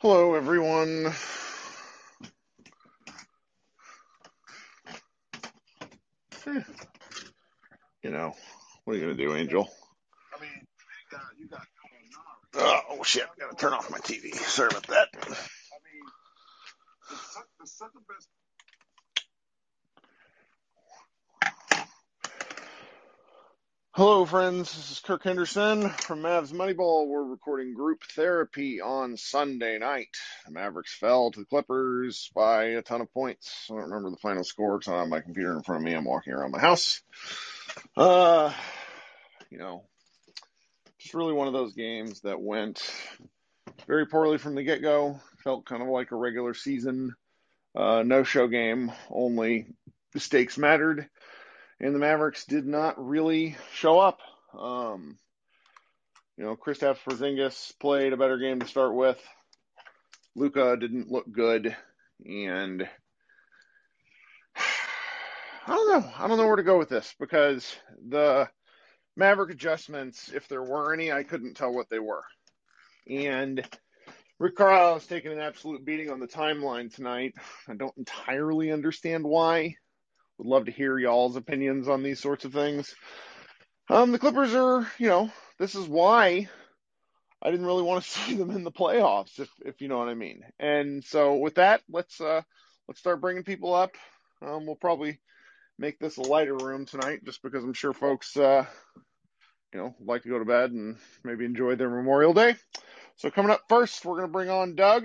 [0.00, 1.12] Hello, everyone.
[6.46, 6.60] Eh,
[8.02, 8.34] You know,
[8.84, 9.68] what are you gonna do, Angel?
[10.36, 11.66] I mean, you got you got
[12.90, 13.24] Oh shit!
[13.24, 14.34] I Gotta turn off my TV.
[14.34, 15.08] Sorry about that.
[15.16, 16.06] I mean,
[17.60, 18.28] the second best.
[24.00, 24.74] Hello, friends.
[24.74, 27.06] This is Kirk Henderson from Mavs Moneyball.
[27.06, 30.08] We're recording group therapy on Sunday night.
[30.46, 33.66] The Mavericks fell to the Clippers by a ton of points.
[33.68, 35.84] I don't remember the final score because I don't have my computer in front of
[35.84, 35.92] me.
[35.92, 37.02] I'm walking around my house.
[37.94, 38.54] Uh,
[39.50, 39.84] you know,
[40.98, 42.82] just really one of those games that went
[43.86, 45.20] very poorly from the get go.
[45.44, 47.14] Felt kind of like a regular season
[47.76, 49.66] uh, no show game, only
[50.14, 51.06] the stakes mattered
[51.80, 54.18] and the Mavericks did not really show up.
[54.58, 55.18] Um,
[56.36, 59.18] you know, Kristaps Porzingis played a better game to start with.
[60.36, 61.74] Luka didn't look good,
[62.24, 62.88] and
[64.56, 66.12] I don't know.
[66.18, 67.74] I don't know where to go with this because
[68.08, 68.48] the
[69.16, 72.24] Maverick adjustments, if there were any, I couldn't tell what they were.
[73.08, 73.66] And
[74.38, 77.34] Rick Carlisle is taking an absolute beating on the timeline tonight.
[77.68, 79.76] I don't entirely understand why.
[80.40, 82.94] Would love to hear y'all's opinions on these sorts of things.
[83.90, 86.48] Um, the Clippers are, you know, this is why
[87.42, 90.08] I didn't really want to see them in the playoffs, if if you know what
[90.08, 90.40] I mean.
[90.58, 92.40] And so with that, let's uh
[92.88, 93.90] let's start bringing people up.
[94.40, 95.20] Um, we'll probably
[95.78, 98.64] make this a lighter room tonight, just because I'm sure folks, uh,
[99.74, 102.56] you know, like to go to bed and maybe enjoy their Memorial Day.
[103.16, 105.04] So coming up first, we're gonna bring on Doug.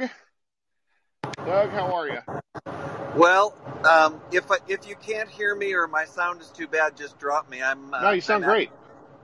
[1.45, 2.94] Doug, how are you?
[3.15, 3.53] Well,
[3.89, 7.17] um, if I, if you can't hear me or my sound is too bad, just
[7.17, 7.61] drop me.
[7.63, 7.93] I'm.
[7.93, 8.71] Uh, No, you sound I'm at- great.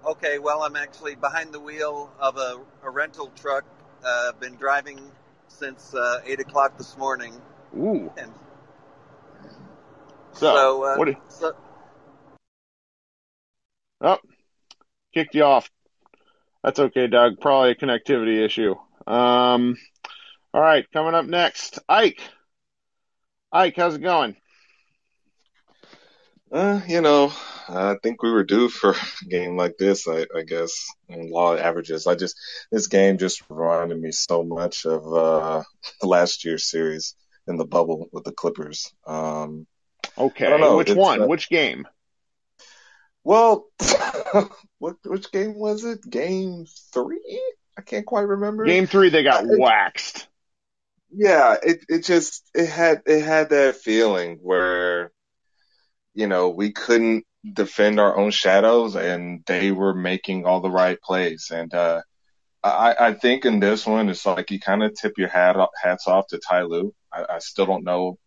[0.05, 3.65] okay, well, I'm actually behind the wheel of a, a rental truck.
[4.03, 4.99] Uh, been driving
[5.49, 7.33] since uh, eight o'clock this morning,
[7.77, 8.11] Ooh.
[8.17, 8.31] and
[10.33, 11.15] So, so, uh, what?
[11.27, 11.53] so
[13.99, 14.17] Oh,
[15.13, 15.69] kicked you off.
[16.63, 17.39] That's okay, Doug.
[17.39, 18.75] Probably a connectivity issue.
[19.05, 19.75] Um,
[20.53, 22.21] all right, coming up next, Ike.
[23.51, 24.35] Ike, how's it going?
[26.51, 27.31] Uh, you know,
[27.69, 28.91] I think we were due for
[29.21, 32.07] a game like this, I, I guess, in law of averages.
[32.07, 32.35] I just,
[32.71, 35.63] this game just reminded me so much of, uh,
[36.03, 37.15] last year's series
[37.47, 38.93] in the bubble with the Clippers.
[39.05, 39.67] Um,
[40.17, 40.75] Okay, know.
[40.75, 41.21] which one?
[41.21, 41.87] uh, Which game?
[43.23, 43.67] well,
[44.79, 46.01] what, which game was it?
[46.09, 47.41] Game three?
[47.77, 48.65] I can't quite remember.
[48.65, 50.27] Game three, they got I- waxed.
[51.11, 55.11] Yeah, it it just it had it had that feeling where
[56.13, 61.01] you know we couldn't defend our own shadows and they were making all the right
[61.01, 62.01] plays and uh
[62.63, 66.07] I I think in this one it's like you kind of tip your hat hats
[66.07, 66.93] off to Ty Lue.
[67.11, 68.17] I, I still don't know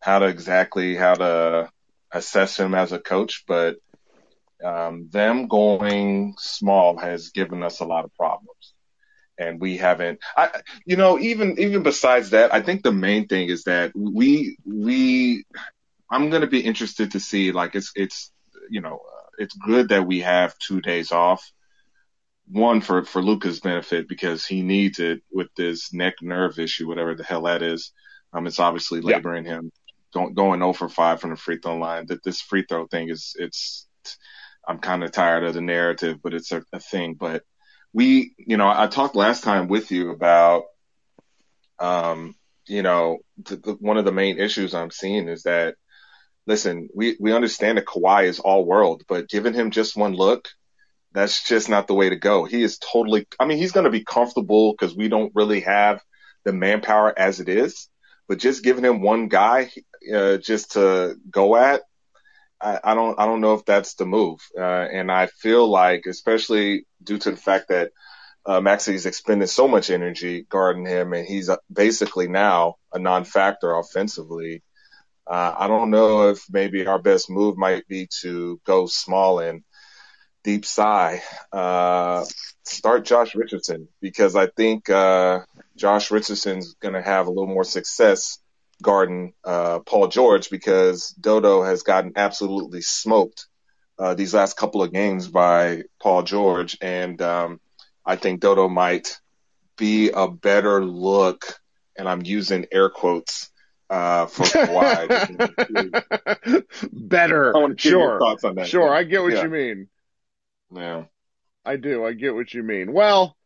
[0.00, 1.70] how to exactly how to
[2.12, 3.76] assess him as a coach, but
[4.64, 8.74] um them going small has given us a lot of problems
[9.40, 10.50] and we haven't I
[10.86, 15.44] you know even even besides that I think the main thing is that we we
[16.10, 18.32] I'm going to be interested to see like it's it's
[18.70, 21.50] you know uh, it's good that we have 2 days off.
[22.50, 27.14] One for for Luka's benefit because he needs it with this neck nerve issue whatever
[27.14, 27.92] the hell that is.
[28.32, 29.16] Um it's obviously Yeah.
[29.16, 29.72] laboring him.
[30.14, 32.06] Going going 0 for 5 from the free throw line.
[32.08, 33.88] That this free throw thing is it's
[34.68, 37.14] I'm kind of tired of the narrative but it's a, a thing.
[37.14, 37.44] But
[37.92, 40.64] we, you know, I talked last time with you about,
[41.78, 42.34] um,
[42.66, 45.74] you know, the, the, one of the main issues I'm seeing is that,
[46.46, 50.48] listen, we, we understand that Kawhi is all world, but giving him just one look,
[51.12, 52.44] that's just not the way to go.
[52.44, 56.00] He is totally, I mean, he's going to be comfortable because we don't really have
[56.44, 57.88] the manpower as it is,
[58.28, 59.70] but just giving him one guy,
[60.14, 61.82] uh, just to go at,
[62.60, 64.40] I, I don't, I don't know if that's the move.
[64.56, 67.92] Uh, and I feel like, especially due to the fact that
[68.46, 73.74] uh, Maxi's expended so much energy guarding him, and he's uh, basically now a non-factor
[73.74, 74.62] offensively.
[75.26, 79.62] Uh, I don't know if maybe our best move might be to go small and
[80.42, 81.22] deep sigh,
[81.52, 82.24] uh,
[82.64, 85.40] start Josh Richardson because I think uh,
[85.76, 88.38] Josh Richardson's going to have a little more success
[88.82, 93.46] guarding uh, Paul George because Dodo has gotten absolutely smoked
[93.98, 97.60] uh, these last couple of games by Paul George, and um,
[98.04, 99.20] I think Dodo might
[99.76, 101.44] be a better look,
[101.96, 103.50] and I'm using air quotes
[103.90, 106.64] uh, for Kawhi.
[106.92, 107.56] Better.
[107.56, 108.18] I want to hear your Sure.
[108.18, 108.68] thoughts on that.
[108.68, 109.42] Sure, I get what Yeah.
[109.42, 109.88] you mean.
[110.72, 111.04] Yeah.
[111.64, 112.04] I do.
[112.06, 112.92] I get what you mean.
[112.92, 113.36] Well,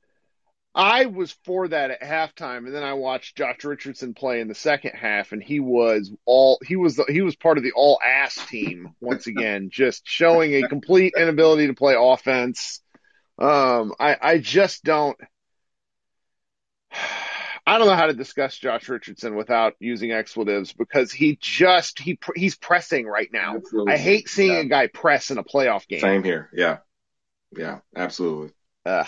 [0.74, 4.54] I was for that at halftime, and then I watched Josh Richardson play in the
[4.56, 8.00] second half, and he was all he was the, he was part of the all
[8.04, 12.80] ass team once again, just showing a complete inability to play offense.
[13.38, 15.16] Um, I I just don't.
[17.66, 22.18] I don't know how to discuss Josh Richardson without using expletives because he just he
[22.36, 23.56] he's pressing right now.
[23.56, 23.92] Absolutely.
[23.94, 24.58] I hate seeing Yeah.
[24.58, 26.00] a guy press in a playoff game.
[26.00, 26.50] Same here.
[26.52, 26.78] Yeah.
[27.56, 28.50] Yeah, absolutely.
[28.84, 29.06] Ugh.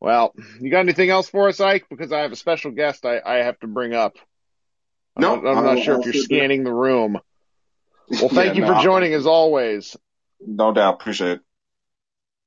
[0.00, 1.86] Well, you got anything else for us, Ike?
[1.90, 4.16] Because I have a special guest I, I have to bring up.
[5.16, 6.38] I'm No, not- I'm, not sure I'll if you're sit there.
[6.38, 7.18] scanning the room.
[8.08, 9.96] Well, thank Yeah, you no, for I- joining as always.
[10.40, 10.94] No doubt.
[10.94, 11.40] Appreciate it.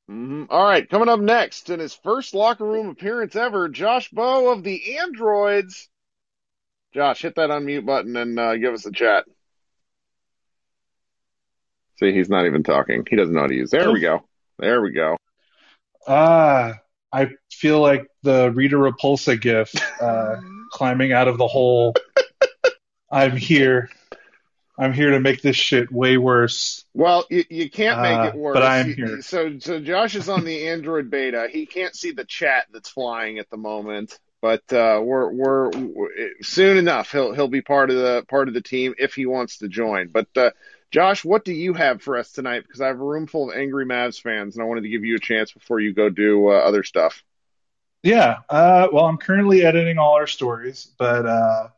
[0.07, 4.49] hmm All right, coming up next in his first locker room appearance ever, Josh Bowe
[4.51, 5.89] of the Androids.
[6.93, 9.25] Josh, hit that unmute button and uh, give us a chat.
[11.99, 13.05] See, he's not even talking.
[13.09, 13.69] He doesn't know how to use.
[13.69, 14.23] There we go.
[14.57, 15.17] There we go.
[16.07, 16.80] Ah,
[17.13, 20.35] I feel like the Rita Repulsa gif, uh,
[20.71, 21.93] climbing out of the hole.
[23.11, 23.89] I'm here.
[24.79, 26.85] I'm here to make this shit way worse.
[26.93, 28.53] Well, you, you can't make Uh, it worse.
[28.55, 29.21] but I am You- here.
[29.21, 31.47] So, so Josh is on the Android beta.
[31.51, 36.09] He can't see the chat that's flying at the moment, but uh, we're, we're we're
[36.41, 37.11] soon enough.
[37.11, 40.07] He'll he'll be part of the part of the team if he wants to join.
[40.07, 40.51] But uh,
[40.91, 42.63] Josh, what do you have for us tonight?
[42.63, 45.05] Because I have a room full of angry Mavs fans, and I wanted to give
[45.05, 47.23] you a chance before you go do uh, other stuff.
[48.03, 48.39] Yeah.
[48.49, 51.69] Uh, well, I'm currently editing all our stories, but uh,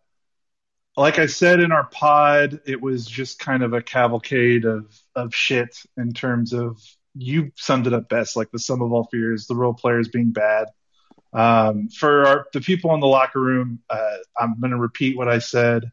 [0.98, 5.36] like I said in our pod, it was just kind of a cavalcade of of
[5.36, 6.82] shit in terms of
[7.16, 10.32] you summed it up best, like the sum of all fears, the role players being
[10.32, 10.68] bad.
[11.34, 15.28] Um, for our, the people in the locker room, uh, I'm going to repeat what
[15.28, 15.92] I said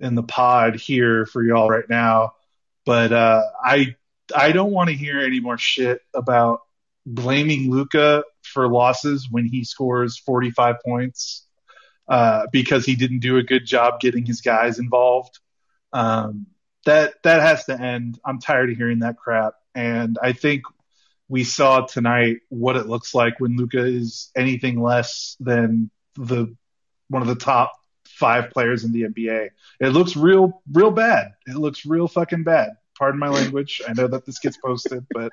[0.00, 2.34] in the pod here for y'all right now,
[2.86, 3.96] but uh, I
[4.34, 6.60] I don't want to hear any more shit about
[7.04, 11.46] blaming Luka for losses when he scores 45 points
[12.08, 15.38] uh, because he didn't do a good job getting his guys involved.
[15.92, 16.46] Um,
[16.84, 18.18] that that has to end.
[18.24, 20.62] I'm tired of hearing that crap, and I think
[21.28, 26.54] we saw tonight what it looks like when Luka is anything less than the
[27.08, 27.72] one of the top
[28.16, 29.50] five players in the NBA.
[29.80, 31.32] It looks real, real bad.
[31.46, 32.70] It looks real fucking bad.
[32.98, 33.82] Pardon my language.
[33.86, 35.32] I know that this gets posted, but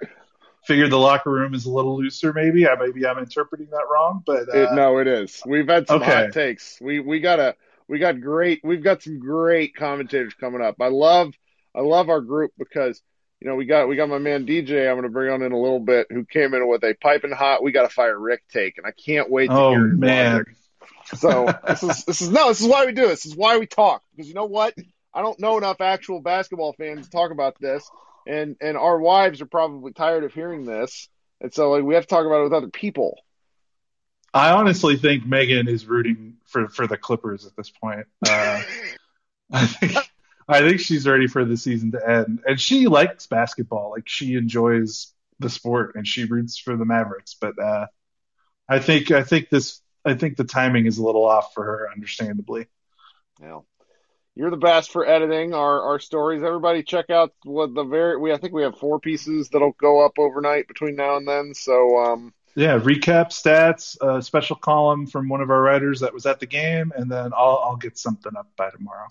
[0.66, 2.34] figured the locker room is a little looser.
[2.34, 5.42] Maybe I maybe I'm interpreting that wrong, but uh, It, no, it is.
[5.46, 6.26] We've had some okay.
[6.26, 6.78] hot takes.
[6.82, 7.56] We we got a
[7.88, 8.60] we got great.
[8.66, 10.76] We've got some great commentators coming up.
[10.82, 11.34] I love
[11.74, 13.02] I love our group because
[13.40, 14.90] you know we got we got my man DJ.
[14.90, 17.32] I'm going to bring on in a little bit who came in with a piping
[17.32, 17.64] hot.
[17.64, 20.34] We got to fire Rick take, and I can't wait to oh hear his man,
[20.34, 20.56] logic.
[21.06, 23.24] So this is this is no, this is why we do this.
[23.24, 24.74] This is why we talk because you know what?
[25.14, 27.90] I don't know enough actual basketball fans to talk about this,
[28.28, 31.10] and and our wives are probably tired of hearing this,
[31.42, 33.20] and so like we have to talk about it with other people.
[34.34, 38.08] I honestly think Megan is rooting for for the Clippers at this point.
[38.28, 38.62] Uh,
[39.52, 39.98] I think
[40.48, 43.92] I think she's ready for the season to end, and she likes basketball.
[43.92, 47.36] Like she enjoys the sport, and she roots for the Mavericks.
[47.40, 47.88] But uh,
[48.68, 51.90] I think I think this I think the timing is a little off for her,
[51.94, 52.68] understandably.
[53.40, 53.66] Well,
[54.36, 56.44] you're the best for editing our, our stories.
[56.44, 60.04] Everybody check out what the very we I think we have four pieces that'll go
[60.06, 61.54] up overnight between now and then.
[61.54, 66.26] So um Yeah, recap stats, a special column from one of our writers that was
[66.26, 69.08] at the game, and then I'll I'll get something up by tomorrow.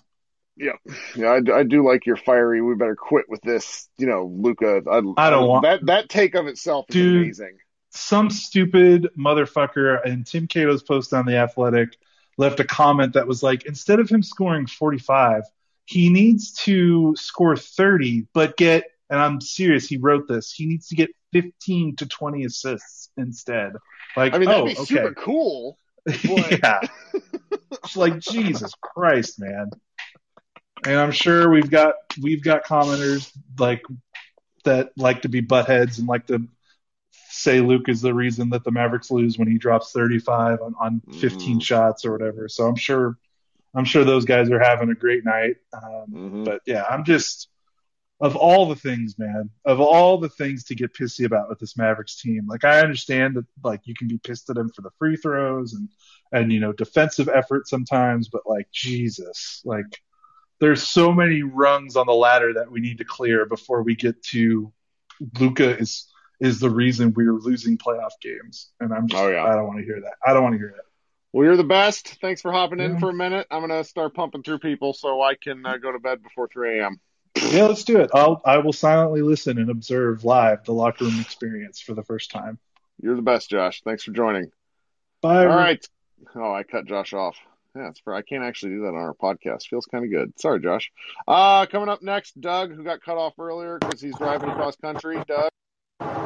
[0.57, 0.73] yeah,
[1.15, 2.61] yeah, I, do- I do like your fiery.
[2.61, 4.83] We better quit with this, you know, Luka.
[4.89, 5.85] I, I don't want- that.
[5.87, 7.21] That take of itself is Dude.
[7.23, 7.57] amazing.
[7.93, 11.97] Some stupid motherfucker in Tim Cato's post on the Athletic
[12.37, 15.43] left a comment that was like, instead of him scoring 45,
[15.85, 20.87] he needs to score 30, but get, and I'm serious, he wrote this, he needs
[20.87, 23.73] to get 15 to 20 assists instead.
[24.17, 24.85] Like, I mean, oh, that'd be okay.
[24.85, 25.77] super cool.
[26.23, 26.79] yeah.
[27.71, 29.69] It's like, Jesus Christ, man.
[30.85, 33.83] And I'm sure we've got, we've got commenters like,
[34.63, 36.47] that like to be buttheads and like to
[37.33, 41.01] say Luke is the reason that the Mavericks lose when he drops 35 on, on
[41.11, 41.63] 15 Mhm.
[41.63, 42.47] shots or whatever.
[42.47, 43.17] So I'm sure,
[43.73, 45.57] I'm sure those guys are having a great night.
[45.73, 46.45] Um, Mhm.
[46.45, 47.49] but yeah, I'm just,
[48.21, 51.75] of all the things, man, of all the things to get pissy about with this
[51.75, 54.91] Mavericks team, like I understand that like you can be pissed at them for the
[54.99, 55.89] free throws and,
[56.31, 60.01] and, you know, defensive effort sometimes, but like Jesus, like
[60.59, 64.21] there's so many rungs on the ladder that we need to clear before we get
[64.25, 64.71] to
[65.39, 66.12] Luka is
[66.43, 68.69] is the reason we're losing playoff games.
[68.81, 69.45] And I'm just Oh, yeah.
[69.45, 70.15] I don't want to hear that.
[70.25, 70.83] I don't want to hear that.
[71.31, 72.19] Well, you're the best.
[72.21, 73.47] Thanks for hopping in for a minute.
[73.49, 76.79] I'm gonna start pumping through people so I can uh, go to bed before 3
[76.79, 76.99] a.m.
[77.49, 78.11] Yeah, let's do it.
[78.13, 82.29] I'll I will silently listen and observe live the locker room experience for the first
[82.29, 82.59] time.
[83.01, 83.81] You're the best, Josh.
[83.83, 84.51] Thanks for joining.
[85.21, 85.47] Bye.
[85.47, 85.83] All right.
[86.35, 87.37] Oh, I cut Josh off.
[87.75, 89.67] Yeah, it's for I can't actually do that on our podcast.
[89.67, 90.39] Feels kind of good.
[90.39, 90.91] Sorry, Josh.
[91.27, 95.17] Uh, coming up next, Doug, who got cut off earlier because he's driving across country.
[95.27, 95.49] Doug.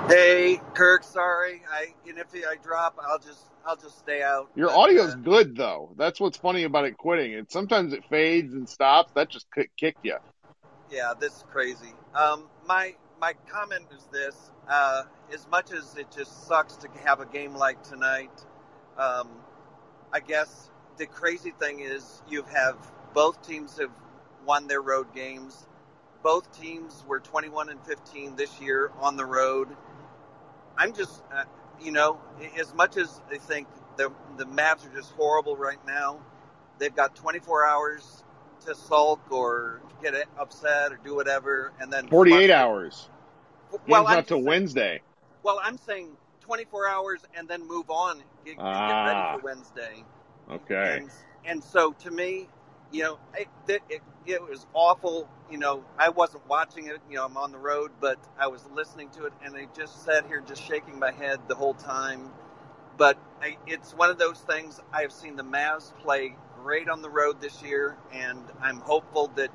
[0.08, 1.04] Hey, Kirk.
[1.04, 1.62] Sorry.
[1.70, 4.50] I and if I drop, I'll just I'll just stay out.
[4.56, 5.94] Your audio's uh, good though.
[5.98, 7.34] That's what's funny about it quitting.
[7.34, 9.12] It sometimes it fades and stops.
[9.16, 10.16] That just kick- kicked you.
[10.90, 11.94] Yeah, this is crazy.
[12.16, 17.20] Um, my my comment is this: uh, as much as it just sucks to have
[17.20, 18.32] a game like tonight,
[18.98, 19.28] um,
[20.14, 22.78] I guess the crazy thing is you have
[23.14, 23.92] both teams have
[24.46, 25.68] won their road games.
[26.24, 29.68] Both teams were 21 and 15 this year on the road.
[30.78, 31.44] I'm just, uh,
[31.82, 32.20] you know,
[32.60, 33.68] as much as they think
[33.98, 36.20] the the Mavs are just horrible right now,
[36.80, 38.24] they've got 24 hours
[38.66, 43.10] to sulk or get upset or do whatever, and then 48 flush hours.
[43.88, 45.02] Well, not saying- Wednesday.
[45.44, 49.06] Well, I'm saying 24 hours and then move on, get, get Ah.
[49.06, 50.04] ready for Wednesday.
[50.50, 50.98] Okay.
[50.98, 51.12] And,
[51.46, 52.48] and so to me,
[52.92, 53.48] you know, it,
[53.90, 55.28] it, it, was awful.
[55.50, 57.00] You know, I wasn't watching it.
[57.10, 60.04] You know, I'm on the road, but I was listening to it, and I just
[60.04, 62.32] sat here just shaking my head the whole time.
[62.98, 64.80] But I, it's one of those things.
[64.92, 69.50] I've seen the Mavs play great on the road this year, and I'm hopeful that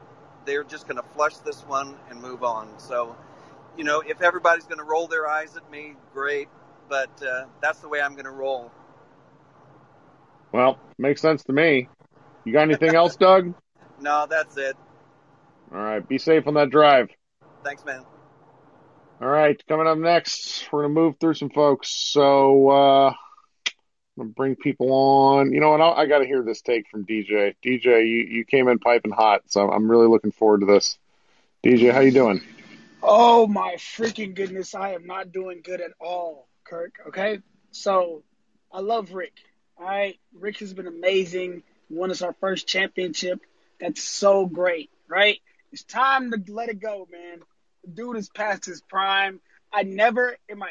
[0.44, 2.68] they're just going to flush this one and move on.
[2.78, 3.16] So,
[3.76, 6.48] you know, if everybody's going to roll their eyes at me, great.
[6.88, 8.70] But uh, that's the way I'm going to roll.
[10.52, 11.88] Well, makes sense to me.
[12.44, 13.54] You got anything else, Doug?
[14.02, 14.76] No, that's it.
[15.72, 16.06] All right.
[16.06, 17.08] Be safe on that drive.
[17.64, 18.04] Thanks, man.
[19.22, 21.88] All right, coming up next, we're gonna move through some folks.
[21.90, 23.14] So uh, I'm
[24.16, 25.52] gonna bring people on.
[25.52, 25.80] You know what?
[25.80, 27.54] I, I got to hear this take from DJ.
[27.64, 30.98] DJ, you, you came in piping hot, so I'm really looking forward to this.
[31.64, 32.42] DJ, how you doing?
[33.00, 36.96] Oh my freaking goodness, I am not doing good at all, Kirk.
[37.06, 37.38] Okay?
[37.70, 38.24] So
[38.72, 39.34] I love Rick.
[39.78, 40.18] All right.
[40.36, 41.62] Rick has been amazing.
[41.88, 43.40] He won us our first championship.
[43.82, 45.38] That's so great, right?
[45.72, 47.40] It's time to let it go, man.
[47.84, 49.40] The dude is past his prime.
[49.72, 50.70] I never in my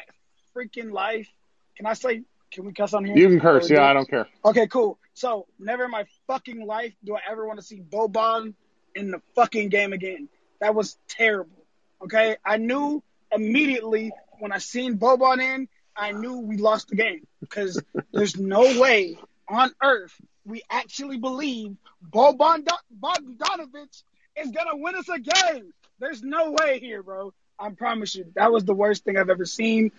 [0.56, 1.28] freaking life
[1.76, 3.16] can I say can we cuss on here?
[3.16, 3.70] You can curse.
[3.70, 4.28] Yeah, I don't care.
[4.44, 4.98] Okay, cool.
[5.14, 8.54] So never in my fucking life do I ever want to see Boban
[8.94, 10.28] in the fucking game again.
[10.60, 11.64] That was terrible.
[12.02, 17.26] Okay, I knew immediately when I seen Boban in, I knew we lost the game
[17.40, 19.18] because there's no way
[19.52, 21.76] on earth we actually believe
[22.10, 24.02] Boban Do- Bogdanovic
[24.36, 25.72] is gonna win us a game.
[25.98, 27.32] There's no way here, bro.
[27.58, 29.92] I promise you, that was the worst thing I've ever seen.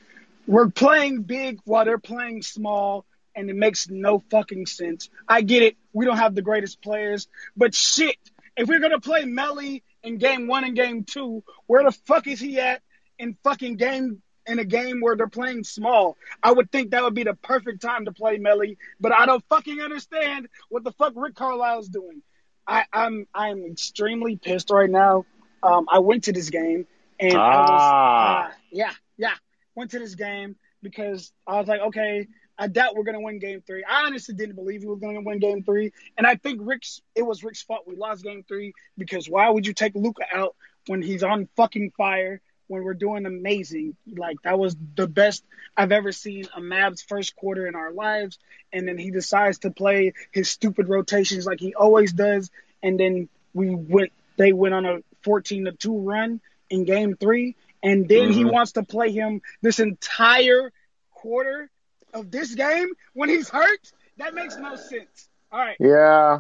[0.48, 3.06] We're playing big while they're playing small,
[3.36, 5.10] and it makes no fucking sense.
[5.28, 5.78] I get it.
[5.94, 8.18] We don't have the greatest players, but shit,
[8.58, 12.40] if we're gonna play Melli in game one and game two, where the fuck is
[12.40, 12.82] he at
[13.18, 16.18] in fucking game in a game where they're playing small?
[16.42, 19.44] I would think that would be the perfect time to play Melli, but I don't
[19.50, 22.22] fucking understand what the fuck Rick Carlisle's doing.
[22.68, 25.26] I, I'm I'm extremely pissed right now.
[25.62, 26.88] Um, I went to this game
[27.20, 28.48] and I was Ah.
[28.48, 29.34] uh, yeah yeah
[29.76, 33.62] went to this game because I was like okay I doubt we're gonna win game
[33.66, 33.84] three.
[33.84, 37.24] I honestly didn't believe we were gonna win game three, and I think Rick's it
[37.24, 40.56] was Rick's fault we lost game three because why would you take Luka out
[40.88, 43.96] when he's on fucking fire when we're doing amazing?
[44.16, 45.44] Like that was the best
[45.76, 48.40] I've ever seen a Mavs first quarter in our lives,
[48.72, 52.50] and then he decides to play his stupid rotations like he always does,
[52.82, 57.56] and then we went they went on a 14 to 2 run in game 3
[57.84, 58.52] and then he Mhm.
[58.52, 60.72] wants to play him this entire
[61.12, 61.70] quarter
[62.14, 66.40] of this game when he's hurt that makes no sense all right Yeah.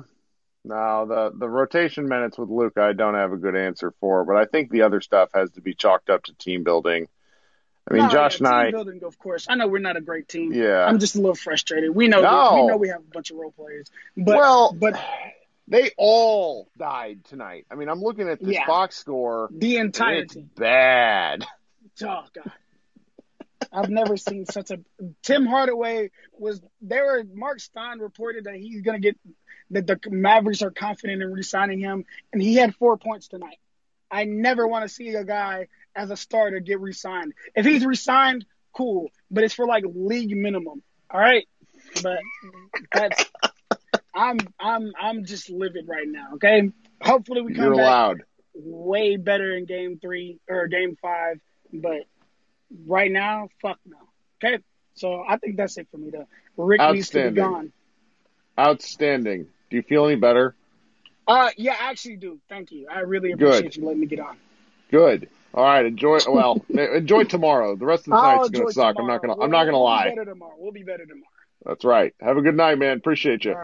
[0.65, 4.37] No, the the rotation minutes with Luka, I don't have a good answer for, but
[4.37, 7.07] I think the other stuff has to be chalked up to team building.
[7.89, 9.97] I mean, No, Josh yeah, and I, team building of course i know we're not
[9.97, 10.85] a great team yeah.
[10.85, 12.51] i'm just a little frustrated we know No.
[12.55, 14.97] we know we have a bunch of role players but well, but
[15.67, 17.65] they all died tonight.
[17.71, 18.65] I mean, I'm looking at this Yeah.
[18.67, 19.49] box score.
[19.51, 21.45] the entire It's team bad.
[22.03, 22.51] Oh God.
[23.71, 24.79] I've never seen such a
[25.21, 29.17] Tim Hardaway was there Mark Stein reported that he's gonna get
[29.71, 33.57] that the Mavericks are confident in re-signing him and he had four points tonight.
[34.11, 37.33] I never want to see a guy as a starter get re-signed.
[37.55, 39.09] If he's re-signed, cool.
[39.31, 40.83] But it's for like league minimum.
[41.09, 41.47] All right?
[42.01, 42.19] But
[42.93, 43.29] that's
[44.13, 46.71] I'm I'm I'm just livid right now, okay?
[47.01, 48.17] Hopefully we come You're back
[48.53, 51.39] way better in game three or game five,
[51.71, 52.03] but
[52.85, 53.97] right now, fuck no.
[54.43, 56.11] Okay, so I think that's it for me.
[56.11, 56.27] Though
[56.57, 57.71] Rick needs to be gone.
[58.59, 59.47] Outstanding.
[59.69, 60.55] Do you feel any better?
[61.27, 62.39] Uh, yeah, I actually do.
[62.49, 62.87] Thank you.
[62.91, 63.47] I really Good.
[63.47, 64.37] appreciate you letting me get on.
[64.91, 65.29] Good.
[65.53, 66.19] All right, enjoy.
[66.27, 67.75] Well, enjoy tomorrow.
[67.75, 68.95] The rest of the I'll night's gonna enjoy suck.
[68.99, 69.35] I'm not gonna.
[69.35, 70.09] We'll- I'm not gonna we'll lie.
[70.09, 70.55] Be better tomorrow.
[70.57, 71.27] We'll be better tomorrow.
[71.65, 72.13] That's right.
[72.19, 72.97] Have a good night, man.
[72.97, 73.55] Appreciate you.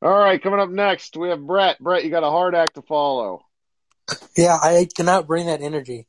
[0.00, 1.80] All right, coming up next, we have Brett.
[1.80, 3.44] Brett, you got a hard act to follow.
[4.36, 6.06] Yeah, I cannot bring that energy,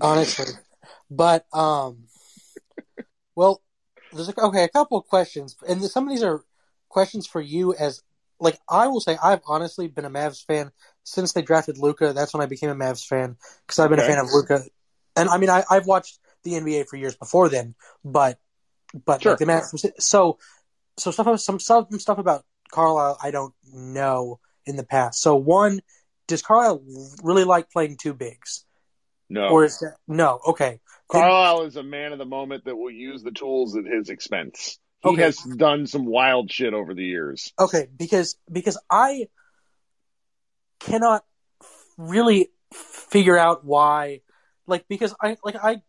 [0.00, 0.54] honestly.
[1.10, 2.04] but um,
[3.34, 3.60] well,
[4.12, 6.42] there's a, okay a couple of questions, and some of these are
[6.88, 8.02] questions for you as
[8.40, 10.70] like I will say I've honestly been a Mavs fan
[11.04, 12.12] since they drafted Luka.
[12.12, 13.36] That's when I became a Mavs fan
[13.66, 14.08] because I've been Okay.
[14.08, 14.62] a fan of Luka,
[15.16, 17.74] and I mean I, I've watched the NBA for years before then,
[18.04, 18.38] but
[19.04, 19.32] but Sure.
[19.32, 19.84] like the Mavs.
[20.00, 20.38] So
[20.98, 25.20] so stuff some stuff some stuff about Carlisle I don't know in the past.
[25.22, 25.80] So one,
[26.28, 26.82] does Carlisle
[27.22, 28.64] really like playing two bigs?
[29.30, 30.40] No, Or is that no?
[30.46, 30.80] Okay.
[31.08, 34.78] Carlisle is a man of the moment that will use the tools at his expense.
[35.00, 35.22] He Okay.
[35.22, 37.52] has done some wild shit over the years.
[37.58, 39.28] Okay, because because I
[40.80, 41.24] cannot
[41.96, 44.20] really figure out why,
[44.66, 45.82] like because I like I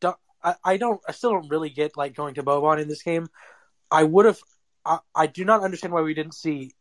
[0.00, 3.02] don't I, I don't I still don't really get like going to Boban in this
[3.02, 3.28] game.
[3.90, 4.38] I would have
[4.84, 6.72] I, I do not understand why we didn't see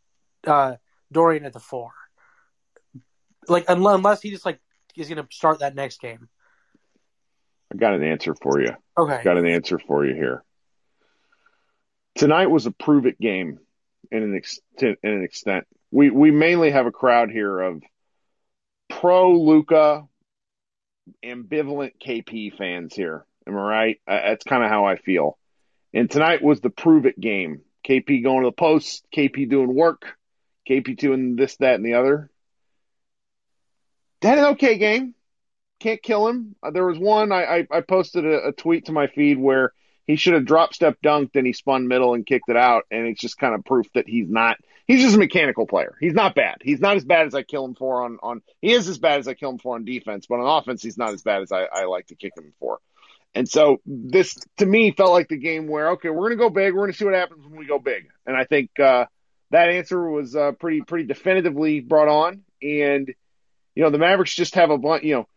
[0.45, 0.75] uh,
[1.11, 1.91] Dorian at the four.
[3.47, 4.59] Like unless, unless he just like
[4.95, 6.29] is going to start that next game.
[7.71, 8.75] I got an answer for you.
[8.97, 9.21] Okay.
[9.23, 10.43] Got an answer for you here.
[12.15, 13.59] Tonight was a prove it game
[14.11, 14.99] in an extent.
[15.01, 17.81] In an extent, we we mainly have a crowd here of
[18.89, 20.03] pro Luka,
[21.23, 23.25] ambivalent KP fans here.
[23.47, 24.01] Am I right?
[24.07, 25.37] Uh, That's kind of how I feel.
[25.93, 27.61] And tonight was the prove it game.
[27.87, 30.17] KP going to the post, KP doing work,
[30.69, 32.29] KP doing this, that, and the other.
[34.21, 35.15] That an okay game.
[35.81, 36.55] Can't kill him.
[36.61, 39.73] Uh, There was one I, I, I posted a, a tweet to my feed where
[40.05, 43.07] he should have drop step dunked and he spun middle and kicked it out, and
[43.07, 44.57] it's just kind of proof that he's not.
[44.85, 45.95] He's just a mechanical player.
[45.99, 46.57] He's not bad.
[46.61, 48.41] He's not as bad as I kill him for on on.
[48.61, 50.97] He is as bad as I kill him for on defense, but on offense, he's
[50.97, 52.79] not as bad as I, I like to kick him for.
[53.33, 56.73] And so this to me felt like the game where okay, we're gonna go big.
[56.75, 58.07] We're gonna see what happens when we go big.
[58.27, 59.05] And I think uh,
[59.49, 62.43] that answer was uh, pretty pretty definitively brought on.
[62.61, 63.11] And
[63.73, 65.03] you know the Mavericks just have a bunch.
[65.03, 65.27] You know,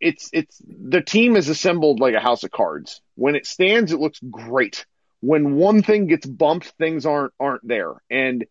[0.00, 3.00] it's it's the team is assembled like a house of cards.
[3.14, 4.86] When it stands, it looks great.
[5.20, 7.94] When one thing gets bumped, things aren't aren't there.
[8.10, 8.46] And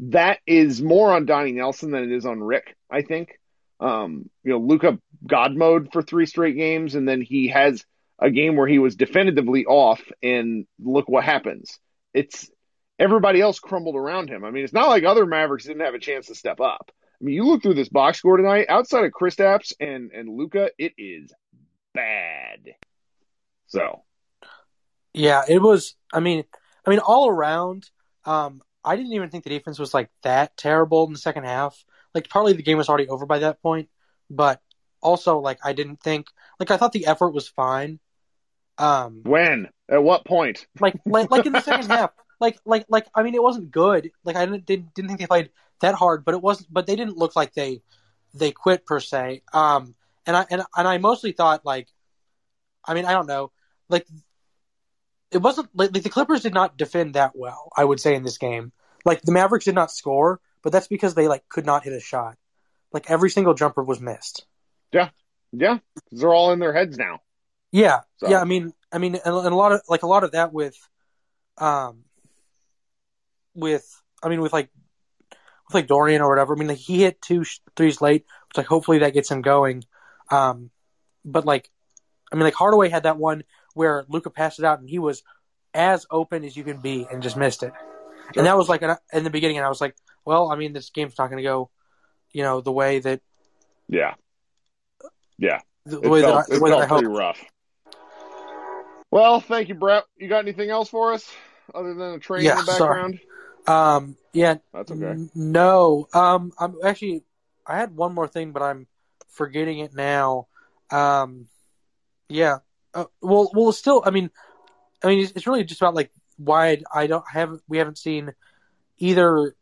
[0.00, 2.76] that is more on Donnie Nelson than it is on Rick.
[2.90, 3.38] I think.
[3.80, 7.84] Um, you know, Luka God mode for three straight games, and then he has
[8.20, 11.80] a game where he was definitively off, and look what happens.
[12.14, 12.48] It's
[12.98, 14.44] everybody else crumbled around him.
[14.44, 16.92] I mean, it's not like other Mavericks didn't have a chance to step up.
[17.22, 20.70] I mean, you look through this box score tonight, outside of Kristaps and and Luka,
[20.76, 21.32] it is
[21.94, 22.74] bad.
[23.68, 24.02] So
[25.14, 25.94] Yeah, it was.
[26.12, 26.44] I mean,
[26.84, 27.88] I mean, all around,
[28.24, 31.84] um, I didn't even think the defense was like that terrible in the second half.
[32.12, 33.88] Like, partly the game was already over by that point,
[34.28, 34.60] but
[35.00, 36.26] also like I didn't think
[36.58, 38.00] like I thought the effort was fine.
[38.78, 40.66] Um, when at what point?
[40.80, 42.10] like like like in the second half,
[42.42, 44.10] like like like I mean, it wasn't good.
[44.24, 45.50] Like I didn't didn't, didn't think they played
[45.80, 46.70] that hard, but it wasn't.
[46.70, 47.80] But they didn't look like they
[48.34, 49.42] they quit per se.
[49.54, 49.94] Um,
[50.26, 51.88] and I and and I mostly thought like,
[52.84, 53.52] I mean, I don't know,
[53.88, 54.06] like
[55.30, 57.70] it wasn't like, like the Clippers did not defend that well.
[57.76, 58.72] I would say in this game,
[59.04, 62.00] like the Mavericks did not score, but that's because they like could not hit a
[62.00, 62.36] shot.
[62.92, 64.44] Like every single jumper was missed.
[64.92, 65.08] Yeah,
[65.52, 65.78] yeah,
[66.10, 67.20] they're all in their heads now.
[67.70, 68.40] Yeah, So- yeah.
[68.40, 70.76] I mean, I mean, and, and a lot of like a lot of that with,
[71.56, 72.04] um,
[73.54, 73.86] with
[74.22, 74.70] I mean, with like,
[75.30, 76.54] with like Dorian or whatever.
[76.54, 79.42] I mean, like he hit two sh- threes late, which like hopefully that gets him
[79.42, 79.84] going.
[80.30, 80.70] Um,
[81.24, 81.70] but like,
[82.30, 85.22] I mean, like Hardaway had that one where Luka passed it out and he was
[85.74, 87.72] as open as you can be and just missed it.
[88.36, 90.72] And that was like an, in the beginning, and I was like, well, I mean,
[90.72, 91.70] this game's not going to go,
[92.32, 93.20] you know, the way that
[93.88, 94.14] Yeah,
[95.38, 95.60] yeah.
[95.84, 97.44] the, way felt, that I, it the way that I pretty rough.
[99.10, 100.04] Well, thank you, Brett.
[100.16, 101.30] You got anything else for us
[101.74, 103.20] other than a train Yeah, in the sorry.
[103.66, 105.16] Um, yeah, That's okay.
[105.34, 107.22] No, um, I'm actually.
[107.66, 108.86] I had one more thing, but I'm
[109.28, 110.48] forgetting it now.
[110.90, 111.46] Um,
[112.28, 112.58] yeah.
[112.92, 114.02] Uh, well, well, still.
[114.04, 114.30] I mean,
[115.02, 117.98] I mean, it's, it's really just about like why I, I don't have we haven't
[117.98, 118.32] seen
[118.98, 119.54] either.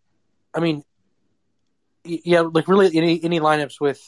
[0.55, 0.83] I mean,
[2.05, 4.01] yeah, like really any any lineups with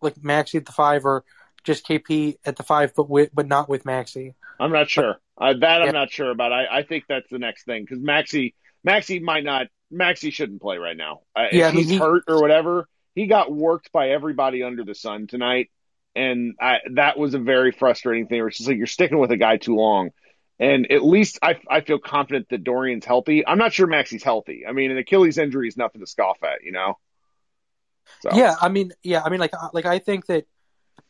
[0.00, 1.24] like Maxi at the five or
[1.64, 4.34] just KP at the five, but with but not with Maxi.
[4.60, 5.18] I'm not sure.
[5.36, 5.92] Uh, that I'm Yeah.
[5.92, 6.52] not sure about.
[6.52, 8.54] I, I think that's the next thing because Maxi
[8.86, 9.68] Maxi might not.
[9.92, 11.20] Maxi shouldn't play right now.
[11.36, 12.88] Uh, Yeah, if he's he- hurt or whatever.
[13.14, 15.70] He got worked by everybody under the sun tonight,
[16.14, 18.42] and I, that was a very frustrating thing.
[18.46, 20.10] It's just like you're sticking with a guy too long.
[20.58, 23.46] And at least I, I feel confident that Dorian's healthy.
[23.46, 24.64] I'm not sure Maxi's healthy.
[24.66, 26.98] I mean, an Achilles injury is nothing to scoff at, you know.
[28.20, 30.46] So Yeah, I mean, yeah, I mean, like, uh, like I think that,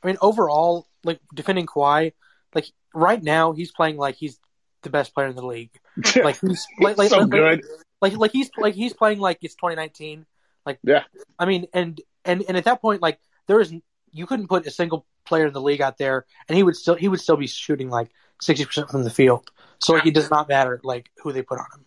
[0.02, 2.12] I mean, overall, like defending Kawhi,
[2.54, 4.38] like right now he's playing like he's
[4.82, 5.70] the best player in the league.
[6.16, 7.64] Like he's like, like, so like, good.
[8.00, 10.26] like like he's like he's playing like it's 2019.
[10.64, 11.04] Like Yeah.
[11.38, 13.72] I mean, and and and at that point, like there is
[14.10, 16.94] you couldn't put a single player in the league out there, and he would still
[16.94, 19.50] he would still be shooting like 60 percent from the field.
[19.80, 21.84] So like it does not matter like who they put on him.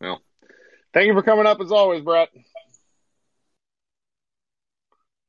[0.00, 0.22] Well,
[0.92, 2.28] Thank you for coming up as always, Brett.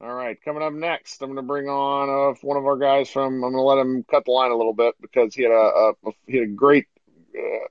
[0.02, 3.10] All right, coming up next, I'm going to bring on uh, one of our guys
[3.10, 3.36] from.
[3.36, 5.94] I'm going to let him cut the line a little bit because he had a,
[6.06, 6.88] a he had a great,
[7.38, 7.68] uh,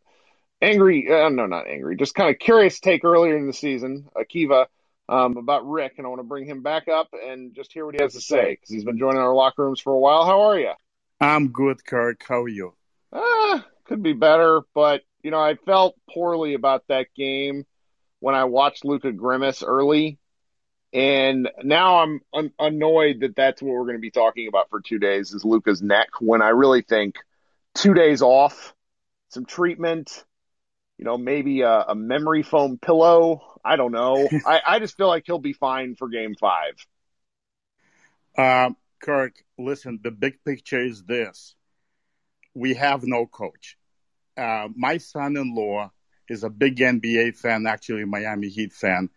[0.60, 1.08] angry.
[1.10, 1.96] Uh, no, not angry.
[1.96, 4.66] Just kind of curious take earlier in the season, Akiva,
[5.08, 7.94] um, about Rick, and I want to bring him back up and just hear what
[7.94, 10.24] he has to say because he's been joining our locker rooms for a while.
[10.24, 10.72] How are you?
[11.20, 12.24] I'm good, Kirk.
[12.26, 12.74] How are you?
[13.12, 17.66] Ah, could be better, but you know, I felt poorly about that game
[18.20, 20.18] when I watched Luka grimace early,
[20.92, 24.80] and now I'm un- annoyed that that's what we're going to be talking about for
[24.80, 26.08] two days is Luka's neck.
[26.20, 27.16] When I really think
[27.74, 28.74] two days off,
[29.32, 30.24] some treatment,
[30.98, 33.42] you know, maybe a, a memory foam pillow.
[33.64, 34.34] I don't know.
[34.44, 36.74] I, I just feel like he'll be fine for Game Five.
[38.36, 41.54] Um, Kirk, listen, the big picture is this.
[42.54, 43.76] We have no coach.
[44.36, 45.90] Uh, my son-in-law
[46.28, 49.10] is a big NBA fan, actually Miami Heat fan,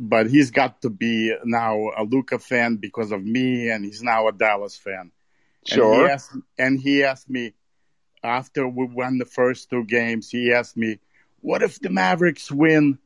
[0.00, 4.28] but he's got to be now a Luka fan because of me, and he's now
[4.28, 5.12] a Dallas fan.
[5.70, 5.84] And Sure.
[5.84, 7.54] he asked, and he asked me
[8.22, 10.30] after we won the first two games.
[10.30, 10.98] He asked me,
[11.40, 12.98] "What if the Mavericks win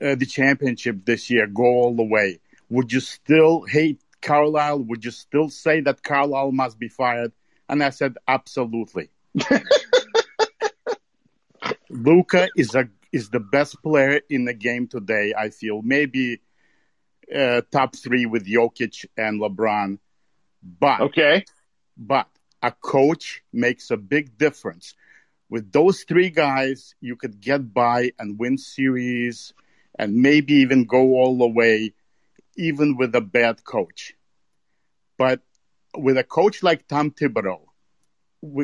[0.00, 2.40] uh, the championship this year, go all the way?
[2.70, 4.80] Would you still hate Carlisle?
[4.84, 7.32] Would you still say that Carlisle must be fired?"
[7.68, 9.10] And I said, "Absolutely."
[11.88, 15.32] Luka is a is the best player in the game today.
[15.36, 16.40] I feel maybe
[17.34, 19.98] uh, top three with Jokic and LeBron,
[20.62, 21.46] but Okay.
[21.96, 22.28] but
[22.64, 24.94] a coach makes a big difference.
[25.50, 29.52] With those three guys, you could get by and win series
[29.98, 31.92] and maybe even go all the way,
[32.56, 34.14] even with a bad coach.
[35.18, 35.42] But
[35.94, 37.60] with a coach like Tom Thibodeau,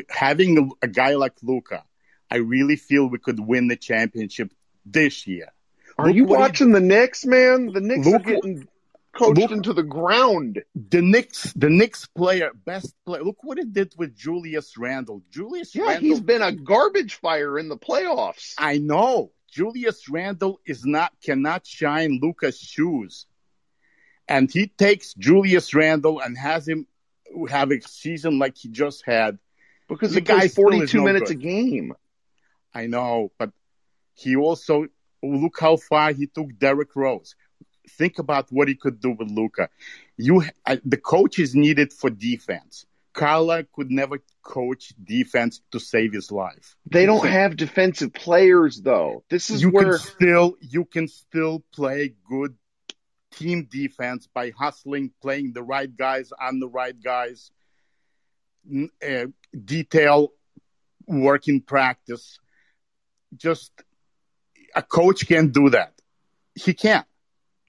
[0.09, 1.85] having a, guy like Luka,
[2.31, 4.51] I really feel we could win the championship
[4.87, 5.53] this year.
[5.99, 7.67] Are Look you he- watching the Knicks, man?
[7.67, 8.67] The Knicks Look- are getting
[9.20, 10.62] coached look- into the ground.
[10.74, 13.22] The Knicks, the Knicks player, best player.
[13.22, 15.22] Look what he did with Julius Randle.
[15.30, 18.54] Julius Yeah, Randle he's been a garbage fire in the playoffs.
[18.59, 23.26] I know Julius Randle is not cannot shine Luka's shoes,
[24.28, 26.87] and he takes Julius Randle and has him
[27.48, 29.38] have a season like he just had.
[29.88, 31.38] Because The he guy is 42 no minutes good.
[31.38, 31.92] a game.
[32.72, 33.50] I know, but
[34.14, 34.87] he also
[35.22, 37.35] look how far he took Derrick Rose.
[37.98, 39.68] Think about what he could do with Luka.
[40.16, 40.44] You,
[40.85, 42.87] the coach is needed for defense.
[43.12, 46.76] Carla could never coach defense to save his life.
[46.87, 49.24] They don't have defensive players, though.
[49.29, 52.55] This is you where can still you can still play good
[53.33, 57.50] team defense by hustling, playing the right guys on the right guys,
[59.07, 59.26] uh,
[59.64, 60.33] detail
[61.07, 62.38] work in practice.
[63.37, 63.72] Just
[64.74, 65.92] a coach can't do that.
[66.55, 67.05] He can,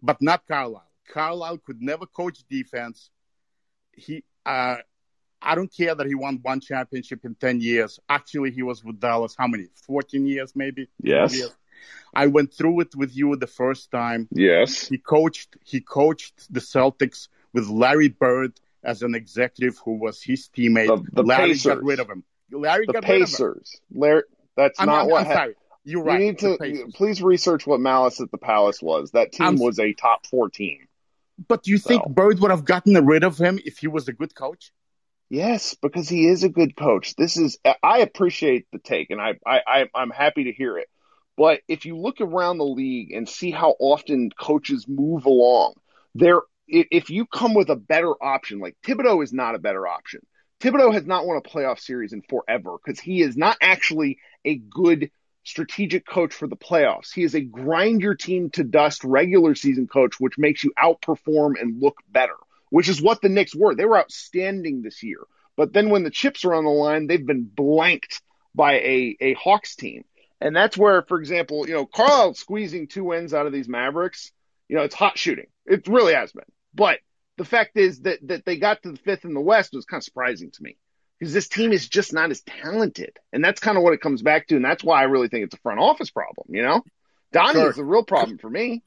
[0.02, 0.88] but not Carlisle.
[1.08, 3.10] Carlisle could never coach defense.
[3.94, 4.78] He, uh,
[5.42, 8.00] I don't care that he won one championship in ten years.
[8.08, 9.68] Actually, he was with Dallas how many?
[9.88, 10.88] Fourteen years, maybe.
[11.02, 11.50] yes, Yes.
[12.14, 14.28] I went through it with you the first time.
[14.32, 20.22] yes, He coached he coached the Celtics with Larry Bird as an executive who was
[20.22, 20.88] his teammate.
[20.88, 21.66] The- the Larry Pacers.
[21.76, 22.24] got rid of him.
[22.52, 23.36] Larry the got rid of him.
[23.36, 23.82] Pacers.
[23.94, 24.24] Larry,
[24.56, 25.56] that's I'm, not I'm, what I'm happened.
[25.56, 25.56] sorry.
[25.84, 26.20] You're You right.
[26.20, 29.12] need to please research what Malice at the Palace was.
[29.12, 30.88] That team I'm- was a top four team.
[31.48, 34.14] But do you think Bird would have gotten rid of him if he was a
[34.14, 34.72] good coach?
[35.30, 37.16] Yes, because he is a good coach.
[37.16, 40.88] This is I appreciate the take, and I, I, I I'm happy to hear it.
[41.38, 45.76] But if you look around the league and see how often coaches move along,
[46.14, 50.20] there if you come with a better option, like Thibodeau is not a better option.
[50.60, 54.56] Thibodeau has not won a playoff series in forever because he is not actually a
[54.56, 55.10] good
[55.44, 57.14] strategic coach for the playoffs.
[57.14, 61.60] He is a grind your team to dust regular season coach, which makes you outperform
[61.60, 62.36] and look better,
[62.70, 63.76] which is what the Knicks were.
[63.76, 65.20] They were outstanding this year.
[65.58, 68.22] But then when the chips are on the line, they've been blanked
[68.54, 70.06] by a, a Hawks team.
[70.40, 74.32] And that's where, for example, you know, Carlisle squeezing two wins out of these Mavericks,
[74.68, 75.48] you know, it's hot shooting.
[75.66, 76.46] It really has been.
[76.74, 77.00] But
[77.38, 80.00] the fact is that, that they got to the fifth in the West was kind
[80.00, 80.78] of surprising to me
[81.22, 83.20] because this team is just not as talented.
[83.32, 84.56] And that's kind of what it comes back to.
[84.56, 86.82] And that's why I really think it's a front office problem, you know?
[87.32, 88.82] Donnie is the real problem for me.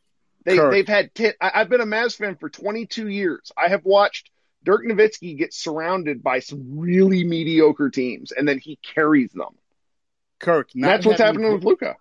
[0.44, 0.73] They Kirk.
[0.73, 3.53] they've had ten, I, I've been a Mavs fan for 22 years.
[3.57, 4.31] I have watched
[4.64, 9.55] Dirk Nowitzki get surrounded by some really mediocre teams, and then he carries them.
[10.40, 11.94] Kirk, not that's what's happening with Luka.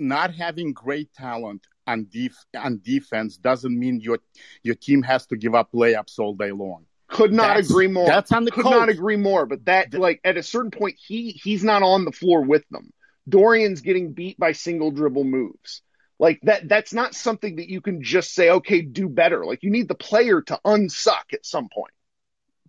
[0.00, 4.18] not having great talent on def- on defense doesn't mean your
[4.64, 6.85] your team has to give up layups all day long.
[7.08, 8.06] Could not That's- agree more.
[8.06, 8.72] that's on the Could coach.
[8.72, 9.46] not agree more.
[9.46, 12.68] But that, Th- like, at a certain point, he he's not on the floor with
[12.70, 12.92] them.
[13.28, 15.82] Dorian's getting beat by single dribble moves.
[16.18, 16.68] Like that.
[16.68, 19.44] That's not something that you can just say, okay, do better.
[19.44, 21.92] Like you need the player to unsuck at some point.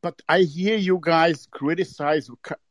[0.02, 2.30] But I hear you guys criticize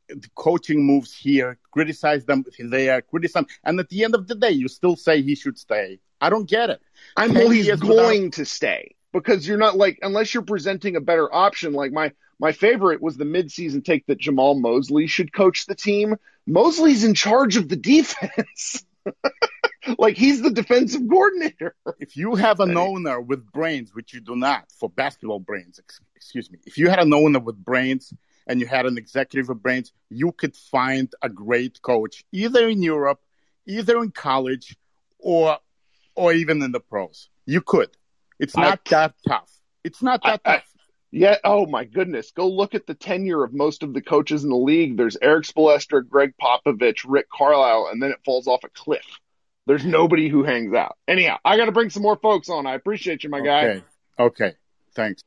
[0.08, 3.46] the coaching moves here, criticize them there, criticize, them.
[3.64, 5.98] and at the end of the day, you still say he should stay.
[6.20, 6.80] I don't get it.
[7.16, 10.96] I'm well, he's years without- going to stay because you're not like unless you're presenting
[10.96, 11.72] a better option.
[11.72, 16.16] Like my my favorite was the midseason take that Jamahl Mosley should coach the team.
[16.46, 18.84] Mosley's in charge of the defense.
[19.98, 21.74] like he's the defensive coordinator.
[21.98, 25.80] If you have an owner with brains, which you do not for basketball brains,
[26.14, 28.12] excuse me, if you had an owner with brains
[28.46, 32.82] and you had an executive with brains, you could find a great coach either in
[32.82, 33.20] Europe,
[33.66, 34.76] either in college,
[35.18, 35.58] or
[36.14, 37.30] or even in the pros.
[37.46, 37.90] You could.
[38.38, 39.50] It's I- not that tough.
[39.84, 40.72] It's not that I- I- tough.
[41.12, 41.36] Yeah.
[41.44, 42.32] Oh my goodness.
[42.32, 44.96] Go look at the tenure of most of the coaches in the league.
[44.96, 49.06] There's Erik Spoelstra, Gregg Popovich, Rick Carlisle, and then it falls off a cliff.
[49.66, 50.96] There's nobody who hangs out.
[51.08, 52.66] Anyhow, I got to bring some more folks on.
[52.66, 53.64] I appreciate you, my guy.
[53.64, 53.84] Okay.
[54.18, 54.54] Okay.
[54.94, 55.22] Thanks.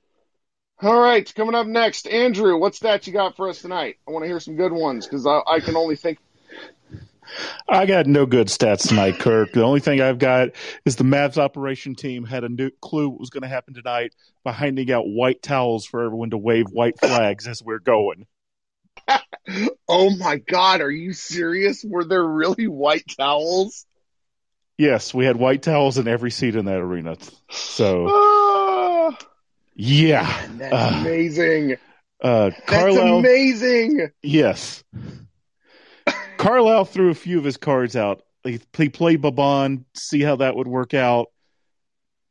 [0.82, 3.98] All right, coming up next, Andrew, what stats you got for us tonight?
[4.08, 6.19] I want to hear some good ones because I, I can only think.
[7.68, 9.52] I got no good stats tonight, Kirk.
[9.54, 10.50] The only thing I've got
[10.86, 14.13] is the Mavs operation team had a new clue what was going to happen tonight
[14.44, 18.26] by handing out white towels for everyone to wave white flags as we're going.
[19.88, 21.84] Oh my God, are you serious?
[21.84, 23.88] Were there really white towels?
[24.78, 27.18] Yes, we had white towels in every seat in that arena.
[27.50, 29.18] So, Ah,
[29.74, 30.46] yeah.
[30.58, 31.78] that's Uh, amazing.
[32.22, 34.10] Uh, That's amazing.
[34.22, 34.84] yes.
[36.39, 38.23] Carlisle threw a few of his cards out.
[38.43, 41.28] He, he played Boban, see how that would work out.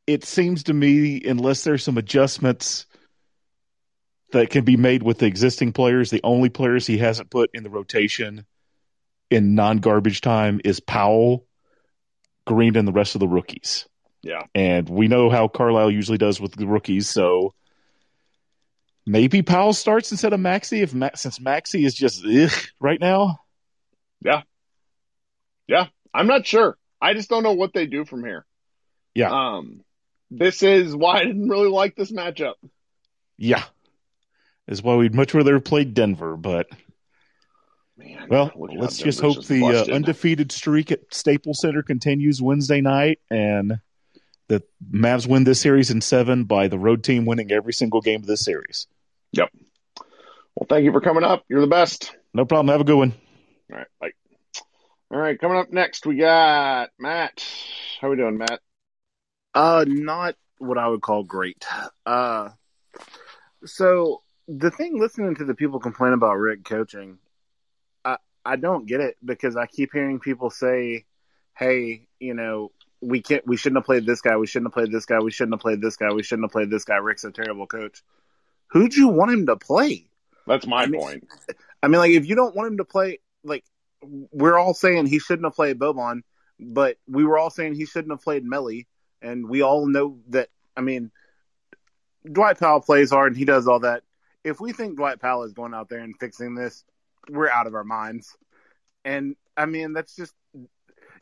[0.07, 2.87] It seems to me, unless there's some adjustments
[4.31, 7.61] that can be made with the existing players, the only players he hasn't put in
[7.61, 8.47] the rotation
[9.29, 11.45] in non garbage time is Powell,
[12.45, 13.87] Green, and the rest of the rookies.
[14.23, 14.41] Yeah.
[14.55, 17.53] And we know how Carlisle usually does with the rookies, so
[19.05, 22.25] maybe Powell starts instead of Maxi if Ma- since Maxi is just
[22.79, 23.39] right now.
[26.13, 26.77] I'm not sure.
[27.01, 28.45] I just don't know what they do from here.
[29.15, 29.31] Yeah.
[29.31, 29.81] Um,
[30.31, 32.55] this is why I didn't really like this matchup.
[33.37, 33.63] Yeah.
[34.67, 36.67] Is why we'd much rather have played Denver, but
[37.97, 41.83] Man, well, look at how let's just hope the uh, undefeated streak at Staples Center
[41.83, 43.79] continues Wednesday night and
[44.47, 48.21] the Mavs win this series in seven by the road team winning every single game
[48.21, 48.87] of this series.
[49.33, 49.49] Yep.
[50.55, 51.43] Well, thank you for coming up.
[51.49, 52.15] You're the best.
[52.33, 52.71] No problem.
[52.71, 53.13] Have a good one.
[53.71, 54.11] All right, bye.
[55.11, 57.43] All right, coming up next, we got Matt.
[58.01, 58.59] How we doing, Matt?
[59.53, 61.65] Uh, not what I would call great.
[62.05, 62.49] Uh,
[63.65, 67.17] so the thing, listening to the people complain about Rick coaching,
[68.05, 71.05] I I don't get it because I keep hearing people say,
[71.57, 74.91] "Hey, you know, we can't, we shouldn't have played this guy, we shouldn't have played
[74.91, 76.97] this guy, we shouldn't have played this guy, we shouldn't have played this guy.
[76.97, 78.03] Rick's a terrible coach."
[78.71, 80.05] Who'd you want him to play?
[80.45, 81.27] That's my I mean- point.
[81.81, 83.63] I mean, like, if you don't want him to play, like,
[84.01, 86.21] we're all saying he shouldn't have played Boban,
[86.59, 88.85] but we were all saying he shouldn't have played Melli,
[89.21, 90.49] and we all know that.
[90.77, 91.11] I mean,
[92.31, 94.03] Dwight Powell plays hard and he does all that.
[94.43, 96.83] If we think Dwight Powell is going out there and fixing this,
[97.29, 98.35] we're out of our minds.
[99.03, 100.33] And I mean, that's just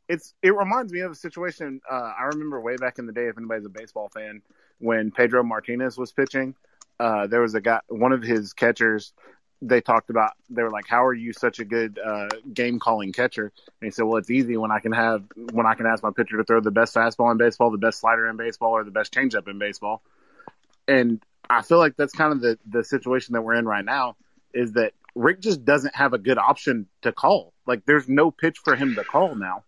[0.07, 0.33] it's.
[0.41, 3.27] It reminds me of a situation uh, I remember way back in the day.
[3.27, 4.41] If anybody's a baseball fan,
[4.79, 6.55] when Pedro Martinez was pitching,
[6.99, 9.13] uh, there was a guy, one of his catchers
[9.61, 13.11] they talked about they were like how are you such a good uh, game calling
[13.11, 13.51] catcher?
[13.81, 16.11] And he said well it's easy when i can have when i can ask my
[16.15, 18.91] pitcher to throw the best fastball in baseball the best slider in baseball or the
[18.91, 20.01] best changeup in baseball.
[20.87, 24.15] And i feel like that's kind of the the situation that we're in right now
[24.53, 27.53] is that rick just doesn't have a good option to call.
[27.65, 29.63] Like there's no pitch for him to call now.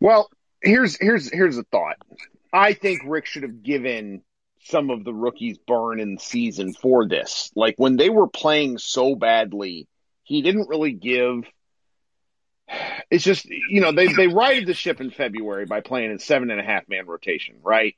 [0.00, 0.30] Well,
[0.62, 1.96] here's here's here's a thought.
[2.52, 4.22] I think Rick should have given
[4.64, 7.50] some of the rookies burn in season for this.
[7.54, 9.88] Like when they were playing so badly,
[10.24, 11.44] he didn't really give.
[13.10, 16.50] It's just you know they they righted the ship in February by playing in seven
[16.50, 17.96] and a half man rotation, right?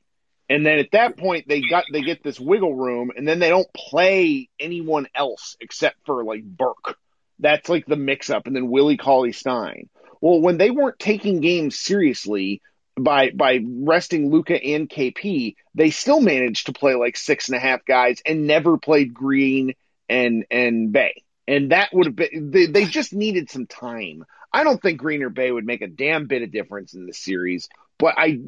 [0.49, 3.49] And then at that point they got they get this wiggle room, and then they
[3.49, 6.97] don't play anyone else except for like Burke.
[7.39, 9.89] That's like the mix up, and then Willie Cauley Stein.
[10.21, 12.61] Well, when they weren't taking games seriously,
[12.99, 17.59] by by resting Luka and KP, they still managed to play like six and a
[17.59, 19.73] half guys and never played Green
[20.09, 21.23] and and Bey.
[21.47, 24.25] And that would have been they, they just needed some time.
[24.53, 27.13] I don't think Green or Bey would make a damn bit of difference in the
[27.13, 27.69] series.
[27.97, 28.39] But I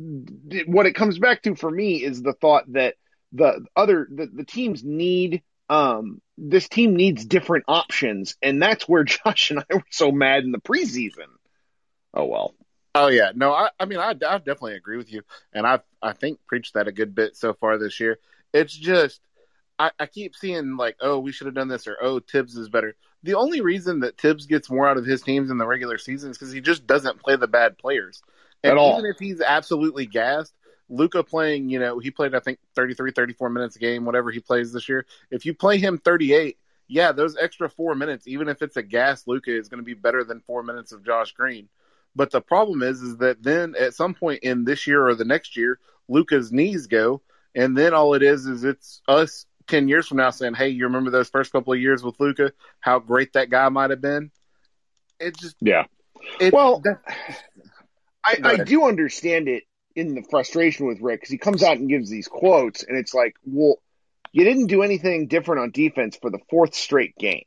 [0.66, 2.96] what it comes back to for me is the thought that
[3.32, 9.04] the other the, the teams need um this team needs different options, and that's where
[9.06, 11.28] Josh and I were so mad in the preseason.
[12.14, 12.54] Oh well.
[12.96, 16.14] Oh yeah, no, I, I mean, I, I definitely agree with you, and I, I
[16.14, 18.20] think preached that a good bit so far this year.
[18.54, 19.20] It's just,
[19.80, 22.70] I, I keep seeing like, oh, we should have done this, or oh, Thibs is
[22.70, 22.96] better.
[23.24, 26.32] The only reason that Thibs gets more out of his teams in the regular season
[26.32, 28.22] is because he just doesn't play the bad players.
[28.64, 28.94] And At all.
[28.94, 30.54] even if he's absolutely gassed,
[30.90, 34.40] Luka playing, you know, he played I think 33, 34 minutes a game, whatever he
[34.40, 35.06] plays this year.
[35.32, 39.26] If you play him 38, yeah, those extra four minutes, even if it's a gas
[39.26, 41.70] Luka, is going to be better than four minutes of Josh Green.
[42.16, 45.26] But the problem is, is that then at some point in this year or the
[45.26, 47.22] next year, Luka's knees go,
[47.56, 50.86] and then all it is is it's us ten years from now saying, "Hey, you
[50.86, 52.52] remember those first couple of years with Luka?
[52.80, 54.32] How great that guy might have been."
[55.20, 55.86] It just, Yeah.
[56.40, 57.00] it, Well, that,
[58.24, 59.64] I, I do understand it
[59.96, 63.14] in the frustration with Rick because he comes out and gives these quotes, and it's
[63.14, 63.76] like, well,
[64.32, 67.46] you didn't do anything different on defense for the fourth straight game.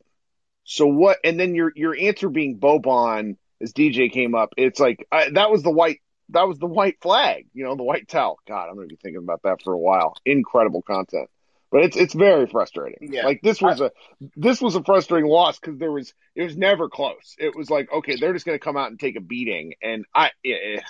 [0.64, 1.18] So what?
[1.24, 5.51] And then your your answer being Boban as DJ came up, it's like I, that
[5.51, 8.38] was the white that was the white flag, you know, the white towel.
[8.49, 10.16] God, I'm going to be thinking about that for a while.
[10.25, 11.31] Incredible content,
[11.71, 13.12] but it's it's very frustrating.
[13.12, 13.25] Yeah.
[13.25, 13.92] Like this was a
[14.37, 17.37] this was a frustrating loss because there was it was never close.
[17.38, 20.05] It was like okay, they're just going to come out and take a beating, and
[20.14, 20.81] I eh,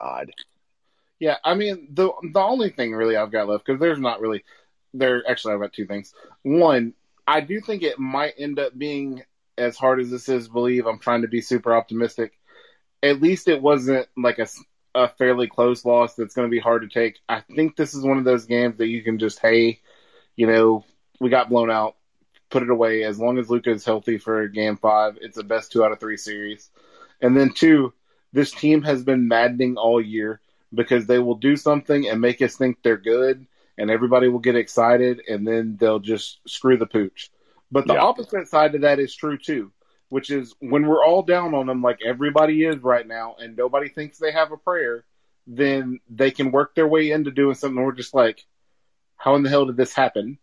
[0.00, 0.30] God.
[1.18, 4.44] Yeah, I mean the the only thing really I've got left because there's not really
[4.94, 5.22] there.
[5.28, 6.14] Actually, I've got two things.
[6.42, 6.94] One,
[7.26, 9.22] I do think it might end up being
[9.58, 10.48] as hard as this is.
[10.48, 12.32] Believe I'm trying to be super optimistic.
[13.02, 14.38] At least it wasn't like
[14.94, 17.18] a fairly close loss that's going to be hard to take.
[17.28, 19.80] I think this is one of those games that you can just hey,
[20.36, 20.84] you know,
[21.20, 21.96] we got blown out,
[22.50, 23.04] put it away.
[23.04, 26.00] As long as Luka is healthy for game five, it's the best two out of
[26.00, 26.70] three series.
[27.20, 27.92] And then two,
[28.32, 30.40] this team has been maddening all year
[30.72, 33.46] because they will do something and make us think they're good
[33.78, 37.30] and everybody will get excited and then they'll just screw the pooch.
[37.70, 38.02] But the Yeah.
[38.02, 39.72] opposite side of that is true too,
[40.08, 43.88] which is when we're all down on them like everybody is right now and nobody
[43.88, 45.04] thinks they have a prayer,
[45.46, 48.44] then they can work their way into doing something we're just like,
[49.16, 50.38] how in the hell did this happen?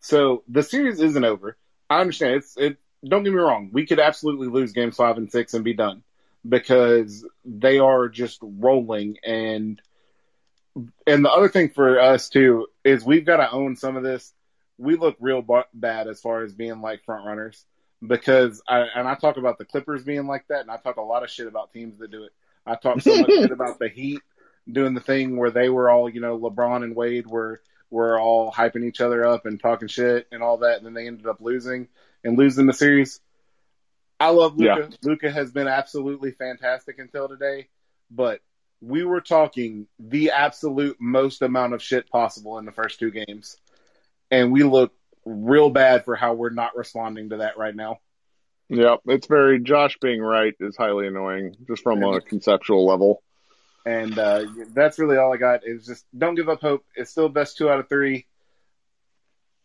[0.00, 1.56] So the series isn't over.
[1.90, 5.30] I understand it's it don't get me wrong, we could absolutely lose games five and
[5.30, 6.02] six and be done
[6.48, 9.80] because they are just rolling and
[11.06, 14.32] and the other thing for us too is we've got to own some of this.
[14.78, 17.64] We look real b- bad as far as being like front runners
[18.06, 21.02] because I and I talk about the Clippers being like that, and I talk a
[21.02, 22.32] lot of shit about teams that do it.
[22.64, 24.20] I talk so much shit about the Heat
[24.70, 27.60] doing the thing where they were all, you know, LeBron and Wade were
[27.90, 31.06] were all hyping each other up and talking shit and all that, and then they
[31.06, 31.88] ended up losing
[32.22, 33.20] and losing the series.
[34.20, 34.90] I love Luka.
[35.02, 37.68] Luka has been absolutely fantastic until today,
[38.10, 38.40] but
[38.80, 43.56] we were talking the absolute most amount of shit possible in the first two games,
[44.30, 44.92] and we look
[45.24, 47.98] real bad for how we're not responding to that right now.
[48.70, 53.22] Yep, it's very Josh being right is highly annoying just from a conceptual level.
[53.86, 55.66] And uh, that's really all I got.
[55.66, 56.84] Is just don't give up hope.
[56.94, 58.26] It's still best two out of three,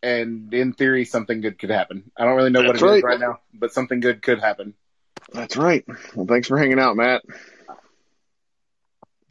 [0.02, 2.12] and in theory, something good could happen.
[2.16, 3.04] I don't really know what That's it is right.
[3.04, 4.76] right now, but something good could happen.
[5.34, 5.84] That's right.
[6.16, 7.24] Well, thanks for hanging out, Matt.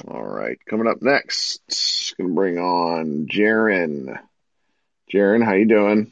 [0.07, 4.19] All right, coming up next, gonna bring on Jaron.
[5.13, 6.11] Jaron, how you doing?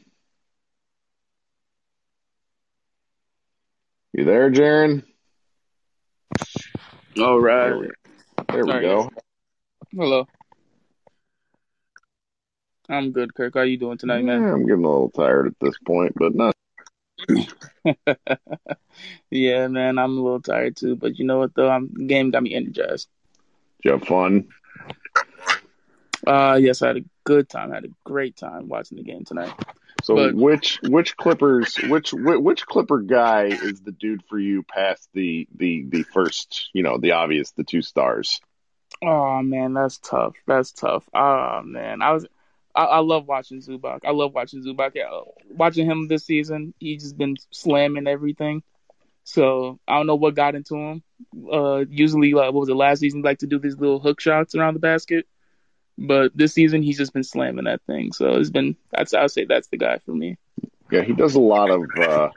[4.13, 5.03] You there, Jaron?
[7.17, 7.69] All right.
[7.69, 7.87] There we,
[8.49, 9.09] there we go.
[9.91, 10.27] Hello.
[12.89, 13.55] I'm good, Kirk.
[13.55, 14.43] How you doing tonight, man?
[14.43, 16.53] I'm getting a little tired at this point, but not.
[19.31, 21.69] yeah, man, I'm a little tired too, but you know what though?
[21.69, 23.07] I'm the game got me energized.
[23.81, 24.49] Did you have fun?
[26.27, 27.71] Uh yes, I had a good time.
[27.71, 29.53] I had a great time watching the game tonight.
[30.03, 35.07] So But- which which Clippers which which Clipper guy is the dude for you past
[35.13, 38.41] the the the first you know the obvious the two stars?
[39.03, 40.35] Oh man, that's tough.
[40.47, 41.07] That's tough.
[41.13, 42.25] Oh man, I was
[42.73, 43.99] I, I love watching Zubac.
[44.05, 44.91] I love watching Zubac.
[44.95, 45.09] Yeah,
[45.49, 48.63] watching him this season, he's just been slamming everything.
[49.23, 51.03] So I don't know what got into him.
[51.51, 53.21] Uh, usually, like what was it last season?
[53.21, 55.27] like to do these little hook shots around the basket,
[56.07, 58.11] but this season he's just been slamming that thing.
[58.13, 60.37] So it's been that's I'd say that's the guy for me.
[60.91, 62.29] Yeah, he does a lot of uh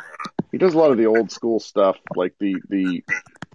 [0.52, 3.02] he does a lot of the old school stuff like the the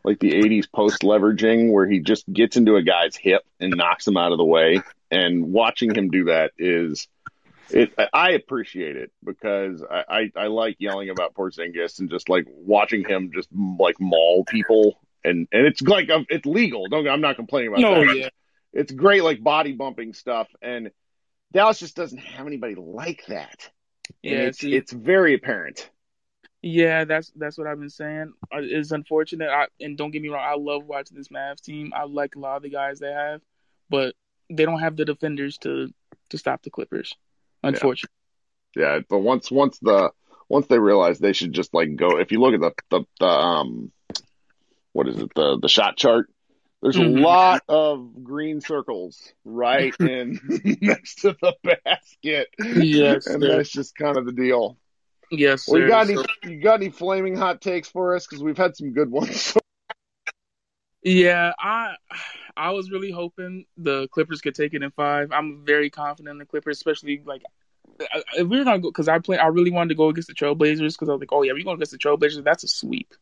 [0.04, 4.08] like the '80s post leveraging, where he just gets into a guy's hip and knocks
[4.08, 4.82] him out of the way.
[5.12, 7.08] And watching him do that is
[7.70, 7.94] it.
[8.14, 10.04] I appreciate it because I,
[10.36, 15.00] I, I like yelling about Porzingis and just like watching him just like maul people.
[15.24, 16.88] And and it's like um, it's legal.
[16.88, 18.16] Don't I'm not complaining about No, that.
[18.16, 18.30] yeah.
[18.74, 20.92] It's great like body bumping stuff and
[21.52, 23.70] Dallas just doesn't have anybody like that.
[24.24, 25.90] And Yeah, it's see- it's very apparent.
[26.62, 28.34] Yeah, that's that's what I've been saying.
[28.52, 31.94] It's unfortunate, I, and don't get me wrong, I love watching this Mavs team.
[31.96, 33.42] I like a lot of the guys they have,
[33.90, 34.14] but
[34.50, 35.94] they don't have the defenders to
[36.30, 37.16] to stop the Clippers.
[37.64, 38.14] Unfortunately,
[38.76, 40.12] Yeah, but once once the
[40.50, 42.20] once they realize they should just like go.
[42.20, 43.92] If you look at the the, the um,
[44.92, 46.30] what is it the the shot chart?
[46.82, 47.22] There's a Mhm.
[47.22, 50.40] lot of green circles right in
[50.82, 51.54] next to the
[51.86, 52.48] basket.
[52.58, 53.48] Yes, and sir.
[53.48, 54.78] that's just kind of the deal.
[55.30, 55.90] yes, Well, you sir.
[55.90, 56.18] got any
[56.56, 58.26] you got any flaming hot takes for us?
[58.26, 59.58] Because we've had some good ones.
[61.04, 61.96] yeah, I
[62.56, 65.32] I was really hoping the Clippers could take it in five.
[65.32, 67.44] I'm very confident in the Clippers, especially like
[68.38, 69.38] if we were gonna go because I play.
[69.38, 71.64] I really wanted to go against the Trailblazers because I was like, oh yeah, we're
[71.66, 72.44] going against the Trailblazers.
[72.44, 73.14] That's a sweep.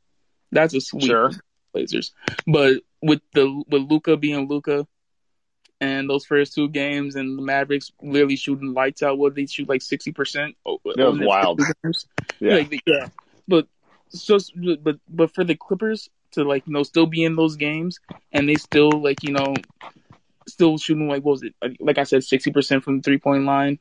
[0.51, 1.03] That's a sweep.
[1.03, 1.31] Sure.
[1.73, 2.13] Blazers.
[2.45, 4.87] But with the with Luka being Luka,
[5.79, 9.17] and those first two games, and the Mavericks literally shooting lights out.
[9.17, 10.55] What they shoot like sixty percent?
[10.65, 11.61] Oh, that uh, was wild.
[12.39, 12.55] Yeah.
[12.55, 13.07] Like, yeah.
[13.47, 13.67] But
[14.09, 14.37] so
[14.79, 17.99] but but for the Clippers to like you know still be in those games
[18.31, 19.55] and they still like you know
[20.47, 23.45] still shooting like what was it like I said sixty percent from the three point
[23.45, 23.79] line.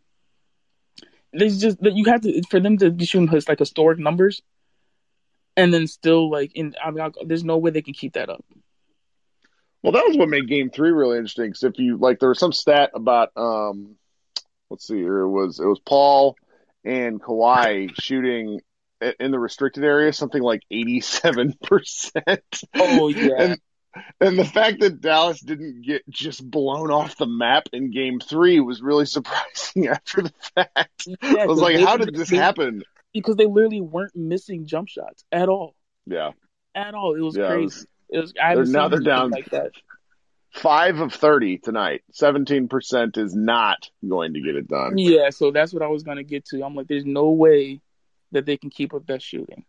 [1.32, 4.42] There's just that you have to for them to be shooting like historic numbers,
[5.56, 8.28] and then still like in I mean I, there's no way they can keep that
[8.28, 8.44] up.
[9.82, 11.46] Well, that was what made Game Three really interesting.
[11.46, 13.94] Because if you like, there was some stat about um,
[14.68, 16.36] let's see here, it was it was Paul
[16.84, 18.60] and Kawhi shooting
[19.20, 22.62] in the restricted area something like eighty seven percent.
[22.74, 23.60] Oh yeah, and
[24.20, 28.58] and the fact that Dallas didn't get just blown off the map in Game Three
[28.60, 31.06] was really surprising after the fact.
[31.06, 32.82] Yeah, I was like, how did this happen?
[33.20, 35.74] Because they literally weren't missing jump shots at all,
[36.06, 36.32] Yeah,
[36.74, 37.14] at all.
[37.14, 37.64] It was Yeah, it crazy.
[37.64, 39.30] was- It was, I haven't They're- now they're down.
[39.30, 39.72] like that.
[40.52, 42.02] five of thirty tonight.
[42.12, 44.96] Seventeen percent is not going to get it done.
[44.96, 46.62] Yeah, so that's what I was gonna get to.
[46.64, 47.80] I'm like, there's no way
[48.32, 49.64] that they can keep up that shooting.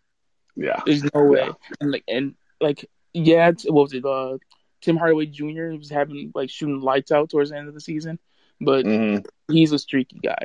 [0.56, 0.82] Yeah.
[0.86, 1.40] There's no way.
[1.48, 1.54] Yeah.
[1.82, 4.06] And like, and like, yeah, what was it?
[4.06, 4.38] Uh,
[4.82, 5.76] Tim Hardaway Jr.
[5.76, 8.20] was having like shooting lights out towards the end of the season,
[8.62, 9.18] but hmm
[9.50, 10.44] he's a streaky guy.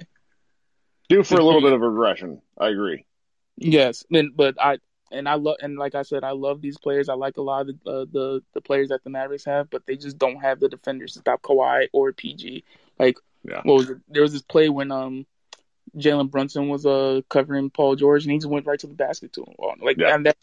[1.08, 2.40] Due for a little bit of regression.
[2.58, 3.04] I agree.
[3.56, 4.78] Yes, and but I
[5.10, 7.08] and I love and like I said, I love these players.
[7.08, 9.86] I like a lot of the uh, the the players that the Mavericks have, but
[9.86, 12.64] they just don't have the defenders to stop Kawhi or PG.
[12.98, 13.60] Like, Yeah.
[13.64, 13.98] what was it?
[14.08, 15.26] There was this play when um
[15.96, 19.32] Jalen Brunson was uh covering Paul George, and he just went right to the basket
[19.34, 19.54] to him.
[19.80, 20.14] Like, Yeah.
[20.14, 20.36] and that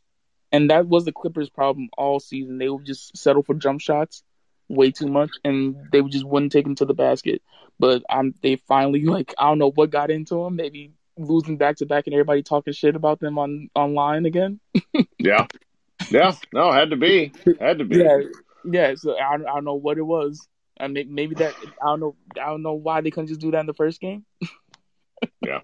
[0.51, 2.57] and that was the Clippers' problem all season.
[2.57, 4.23] They would just settle for jump shots
[4.69, 7.41] way too much, and they just wouldn't take them to the basket.
[7.79, 10.55] But um, they finally like I don't know what got into them.
[10.55, 14.59] Maybe losing back to back and everybody talking shit about them on online again.
[15.21, 15.47] Yeah.
[16.09, 16.33] Yeah.
[16.53, 17.33] No, had to be.
[17.59, 17.97] Had to be.
[17.97, 18.19] Yeah,
[18.63, 18.95] yeah.
[18.95, 20.47] So I, I don't know what it was.
[20.79, 22.15] I mean, maybe that I don't know.
[22.41, 24.25] I don't know why they couldn't just do that in the first game.
[25.45, 25.59] Yeah.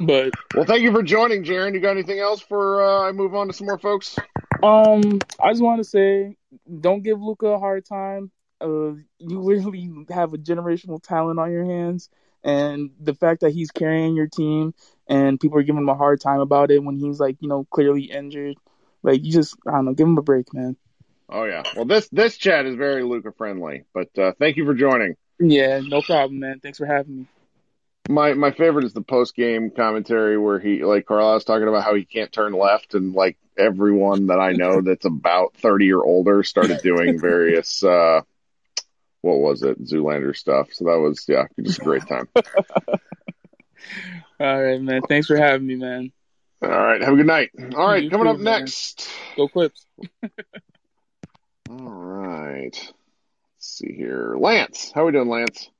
[0.00, 1.74] But Well, thank you for joining, Jaron.
[1.74, 4.16] You got anything else for uh, I move on to some more folks?
[4.62, 6.36] um, I just want to say,
[6.80, 8.30] don't give Luka a hard time.
[8.60, 12.08] Uh, you really have a generational talent on your hands,
[12.42, 14.74] and the fact that he's carrying your team
[15.06, 17.66] and people are giving him a hard time about it when he's like, you know,
[17.70, 18.56] clearly injured.
[19.02, 20.76] Like you just, I don't know, give him a break, man.
[21.28, 21.62] Oh yeah.
[21.76, 25.16] Well, this this chat is very Luka friendly, but uh, thank you for joining.
[25.38, 26.60] Yeah, no problem, man.
[26.60, 27.26] Thanks for having me.
[28.08, 31.94] My my favorite is the post game commentary where he like Carlisle's talking about how
[31.94, 36.42] he can't turn left and like everyone that I know that's about thirty or older
[36.42, 38.20] started doing various uh
[39.22, 40.68] what was it Zoolander stuff.
[40.72, 42.28] So that was yeah, just a great time.
[44.40, 45.00] All right, man.
[45.08, 46.12] Thanks for having me, man.
[46.62, 47.50] All right, have a good night.
[47.74, 48.60] All right, You coming too, up man.
[48.60, 49.08] next.
[49.36, 49.86] Go Clips.
[51.70, 52.74] All right.
[52.74, 52.92] Let's
[53.58, 54.34] see here.
[54.38, 55.70] Lance, how we doing, Lance?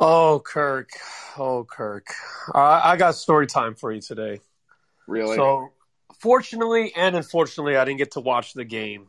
[0.00, 0.90] Oh, Kirk.
[1.36, 2.06] Oh, Kirk.
[2.54, 4.40] Uh, I got story time for you today.
[5.06, 5.36] Really?
[5.36, 5.70] So,
[6.20, 9.08] fortunately and unfortunately, I didn't get to watch the game.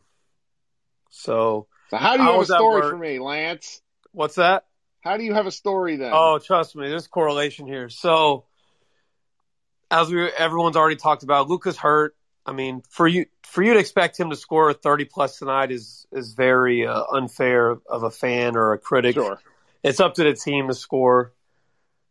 [1.10, 3.82] So, So how do you I have a story for me, Lance?
[4.12, 4.64] what's that?
[5.02, 6.12] How do you have a story then?
[6.12, 7.88] Oh, trust me, there's correlation here.
[7.88, 8.44] So,
[9.90, 12.14] as we everyone's already talked about, Luka's hurt.
[12.46, 16.06] I mean, for you for you to expect him to score 30 plus tonight is
[16.12, 19.14] is very uh, unfair of a fan or a critic.
[19.14, 19.40] sure.
[19.82, 21.32] It's up to the team to score.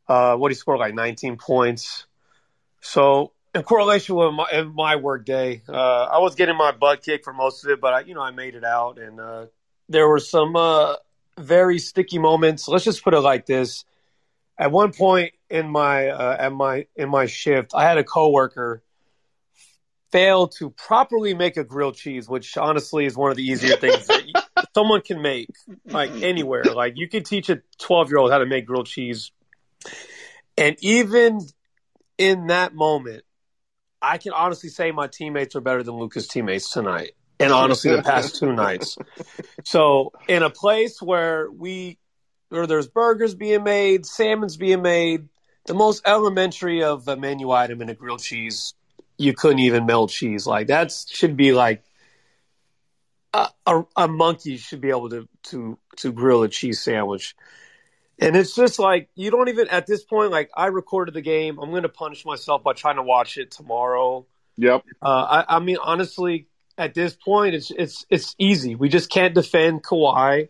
[0.07, 2.05] Uh, what he scored like 19 points.
[2.81, 7.03] So in correlation with my, in my work day, uh, I was getting my butt
[7.03, 9.45] kicked for most of it, but I, you know, I made it out, and uh,
[9.87, 10.95] there were some uh,
[11.37, 12.67] very sticky moments.
[12.67, 13.85] Let's just put it like this:
[14.57, 18.83] at one point in my uh, at my in my shift, I had a coworker
[20.11, 24.07] fail to properly make a grilled cheese, which honestly is one of the easier things
[24.07, 24.23] that
[24.73, 25.49] someone can make,
[25.85, 26.63] like anywhere.
[26.63, 29.31] Like you could teach a twelve year old how to make grilled cheese,
[30.57, 31.41] and even
[32.17, 33.23] in that moment,
[34.01, 38.03] I can honestly say my teammates are better than Luka's teammates tonight, and honestly the
[38.03, 38.97] past two nights.
[39.65, 41.97] So in a place where we
[42.49, 45.29] where there's burgers being made, salmon's being made,
[45.65, 48.73] the most elementary of a menu item in a grilled cheese,
[49.17, 50.47] you couldn't even melt cheese.
[50.47, 51.83] Like that should be like
[53.33, 57.35] a, a, a monkey should be able to to to grill a cheese sandwich.
[58.21, 60.31] And it's just like you don't even at this point.
[60.31, 63.51] Like I recorded the game, I'm going to punish myself by trying to watch it
[63.51, 64.25] tomorrow.
[64.57, 64.83] Yep.
[65.01, 68.75] Uh, I, I mean, honestly, at this point, it's it's it's easy.
[68.75, 70.49] We just can't defend Kawhi.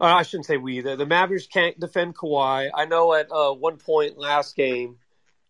[0.00, 0.80] Uh, I shouldn't say we.
[0.80, 2.70] The, the Mavericks can't defend Kawhi.
[2.74, 4.96] I know at uh, one point last game,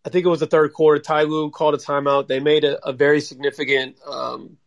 [0.05, 2.27] I think it was the third quarter, Ty Lue called a timeout.
[2.27, 4.57] They made a, a very significant um,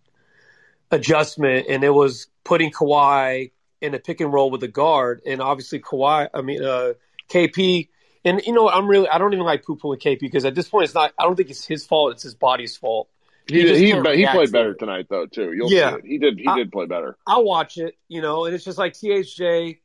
[0.91, 5.41] adjustment, and it was putting Kawhi in a pick and roll with the guard, and
[5.41, 6.29] obviously Kawhi.
[6.33, 6.95] I mean, uh,
[7.29, 7.89] KP.
[8.25, 8.69] And you know?
[8.69, 11.13] I'm really I don't even like poo pooing KP because at this point it's not.
[11.19, 12.13] I don't think it's his fault.
[12.13, 13.09] It's his body's fault.
[13.47, 14.79] He just he, he, played better it.
[14.81, 15.53] tonight though too.
[15.53, 15.91] You'll Yeah.
[15.93, 16.05] see it.
[16.05, 17.17] He did he I- did play better.
[17.27, 19.79] I'll watch it, you know, and it's just like THJ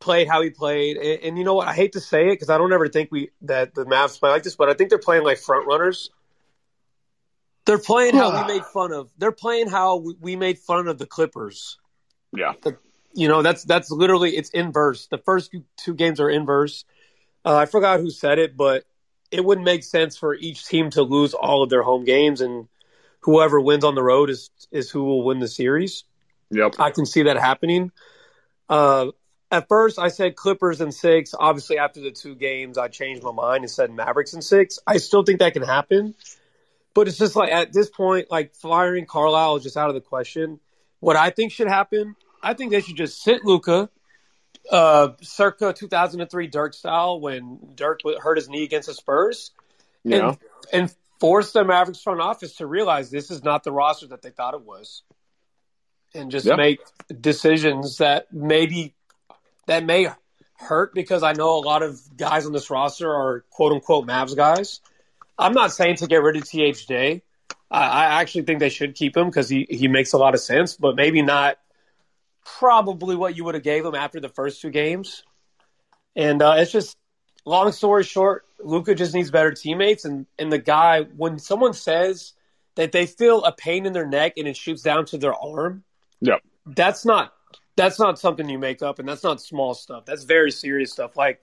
[0.00, 1.66] played how he played, and, and you know what?
[1.68, 4.30] I hate to say it because I don't ever think we that the Mavs play
[4.30, 6.10] like this, but I think they're playing like front runners.
[7.68, 9.10] They're playing how we made fun of.
[9.18, 11.76] They're playing how we, we made fun of the Clippers.
[12.34, 12.54] Yeah.
[13.12, 15.06] You know, that's that's literally it's inverse.
[15.08, 16.86] The first two games are inverse.
[17.44, 18.84] Uh, I forgot who said it, but
[19.30, 22.68] it wouldn't make sense for each team to lose all of their home games, and
[23.20, 26.04] whoever wins on the road is is who will win the series.
[26.50, 26.76] Yep.
[26.78, 27.92] I can see that happening.
[28.70, 29.08] Uh,
[29.50, 31.34] at first, I said Clippers and six.
[31.38, 34.78] Obviously, after the two games, I changed my mind and said Mavericks and six.
[34.86, 36.14] I still think that can happen,
[36.94, 40.00] but it's just like at this point, like firing Carlisle is just out of the
[40.00, 40.60] question.
[41.00, 43.88] What I think should happen, I think they should just sit Luka,
[44.70, 49.52] uh, circa 2003 Dirk style when Dirk hurt his knee against the Spurs,
[50.04, 50.28] Yeah.
[50.30, 50.38] and
[50.72, 54.30] and force the Mavericks front office to realize this is not the roster that they
[54.30, 55.02] thought it was,
[56.14, 56.80] and just make
[57.20, 58.94] decisions that maybe
[59.66, 60.08] that may
[60.58, 64.34] hurt because I know a lot of guys on this roster are quote unquote Mavs
[64.34, 64.80] guys.
[65.38, 67.22] I'm not saying to get rid of THJ.
[67.70, 70.40] I, I actually think they should keep him because he, he makes a lot of
[70.40, 71.58] sense, but maybe not
[72.44, 75.22] probably what you would have gave him after the first two games.
[76.16, 76.96] And uh, it's just
[77.44, 80.04] long story short, Luka just needs better teammates.
[80.04, 82.32] And, and the guy, when someone says
[82.74, 85.84] that they feel a pain in their neck and it shoots down to their arm,
[86.20, 86.42] Yep.
[86.66, 87.32] that's not
[87.76, 90.04] that's not something you make up, and that's not small stuff.
[90.04, 91.16] That's very serious stuff.
[91.16, 91.40] Like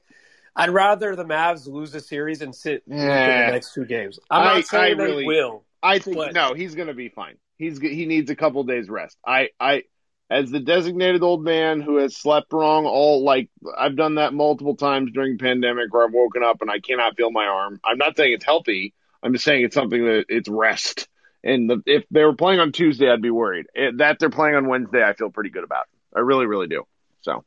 [0.55, 3.47] I'd rather the Mavs lose the series and sit Yeah.
[3.47, 4.19] the next two games.
[4.29, 5.63] I'm I- not saying I they really- will.
[5.83, 7.35] I think But- no, he's going to be fine.
[7.57, 9.17] He's he needs a couple days rest.
[9.25, 9.83] I I
[10.29, 14.75] as the designated old man who has slept wrong all like I've done that multiple
[14.75, 17.79] times during the pandemic where I've woken up and I cannot feel my arm.
[17.83, 18.93] I'm not saying it's healthy.
[19.21, 21.07] I'm just saying it's something that it's rest.
[21.43, 23.67] And the, if they were playing on Tuesday, I'd be worried.
[23.75, 25.85] It, that they're playing on Wednesday, I feel pretty good about.
[26.15, 26.85] I really, really do.
[27.21, 27.43] So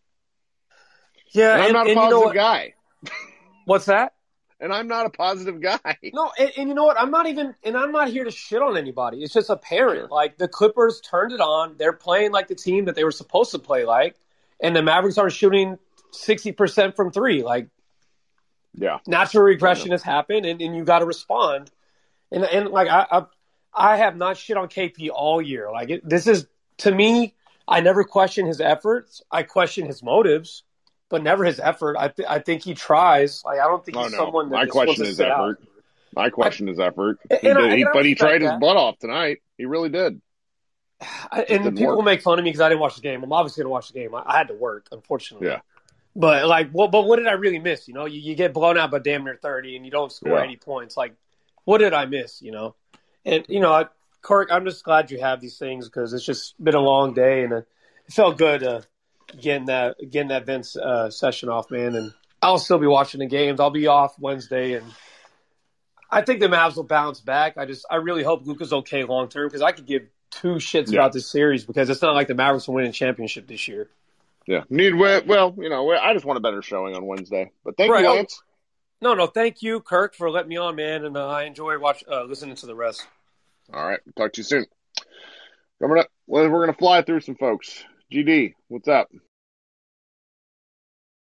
[1.33, 2.75] Yeah, and I'm and, not a and you know positive guy,
[3.65, 4.15] What's that?
[4.61, 5.79] and I'm not a positive guy.
[6.13, 6.99] No, and, and you know what?
[6.99, 9.23] I'm not even, and I'm not here to shit on anybody.
[9.23, 10.11] It's just apparent.
[10.11, 11.77] Like the Clippers turned it on.
[11.79, 14.17] They're playing like the team that they were supposed to play like,
[14.61, 15.79] and the Mavericks are shooting
[16.13, 17.43] sixty percent from three.
[17.43, 17.69] Like
[18.75, 21.71] Yeah, natural regression has happened, and, and you got to respond.
[22.33, 23.27] And and like I, I
[23.75, 25.71] I have not shit on KP all year.
[25.71, 26.47] Like it, this is
[26.79, 27.35] to me,
[27.67, 29.23] I never question his efforts.
[29.31, 30.65] I question his motives,
[31.11, 31.97] but never his effort.
[31.99, 33.43] I th- I think he tries.
[33.45, 35.51] Like I don't think oh he's no, someone that I question to his sit out.
[35.51, 35.63] effort.
[36.17, 37.19] I question his effort.
[37.31, 39.39] And- He and I- he, but he tried his butt off tonight.
[39.57, 40.21] He really did.
[41.01, 42.05] I, and people work.
[42.05, 43.23] make fun of me because I didn't watch the game.
[43.23, 44.15] I'm obviously gonna watch the game.
[44.15, 45.47] I, I had to work, unfortunately.
[45.49, 45.61] Yeah.
[46.17, 47.87] But like, well, but what did I really miss?
[47.87, 50.39] You know, you, you get blown out by damn near thirty, and you don't score
[50.39, 50.43] Yeah.
[50.45, 50.97] any points.
[50.97, 51.15] Like,
[51.65, 52.43] what did I miss?
[52.43, 52.75] You know,
[53.25, 53.87] and you know, I,
[54.23, 57.45] Kirk, I'm just glad you have these things because it's just been a long day,
[57.45, 57.67] and it
[58.11, 58.81] felt good uh,
[59.41, 61.95] getting that getting that Vince uh, session off, man.
[61.95, 62.13] And
[62.43, 63.61] I'll still be watching the games.
[63.61, 64.87] I'll be off Wednesday, and
[66.11, 67.57] I think the Mavs will bounce back.
[67.57, 70.93] I just I really hope Luka's okay long term because I could give two shits
[70.93, 71.01] Yeah.
[71.01, 73.89] about this series because it's not like the Mavericks are winning championship this year.
[74.47, 77.51] Yeah, need well, you know, I just want a better showing on Wednesday.
[77.65, 78.03] But thank Right.
[78.03, 78.43] you, Oh, Lance.
[79.01, 82.03] No, no, thank you, Kirk, for letting me on, man, and uh, I enjoy watch
[82.11, 83.07] uh, listening to the rest.
[83.73, 84.01] All right.
[84.17, 84.67] Talk to you soon.
[85.81, 87.85] Coming up, well, we're going to fly through some folks.
[88.13, 89.11] GD, what's up?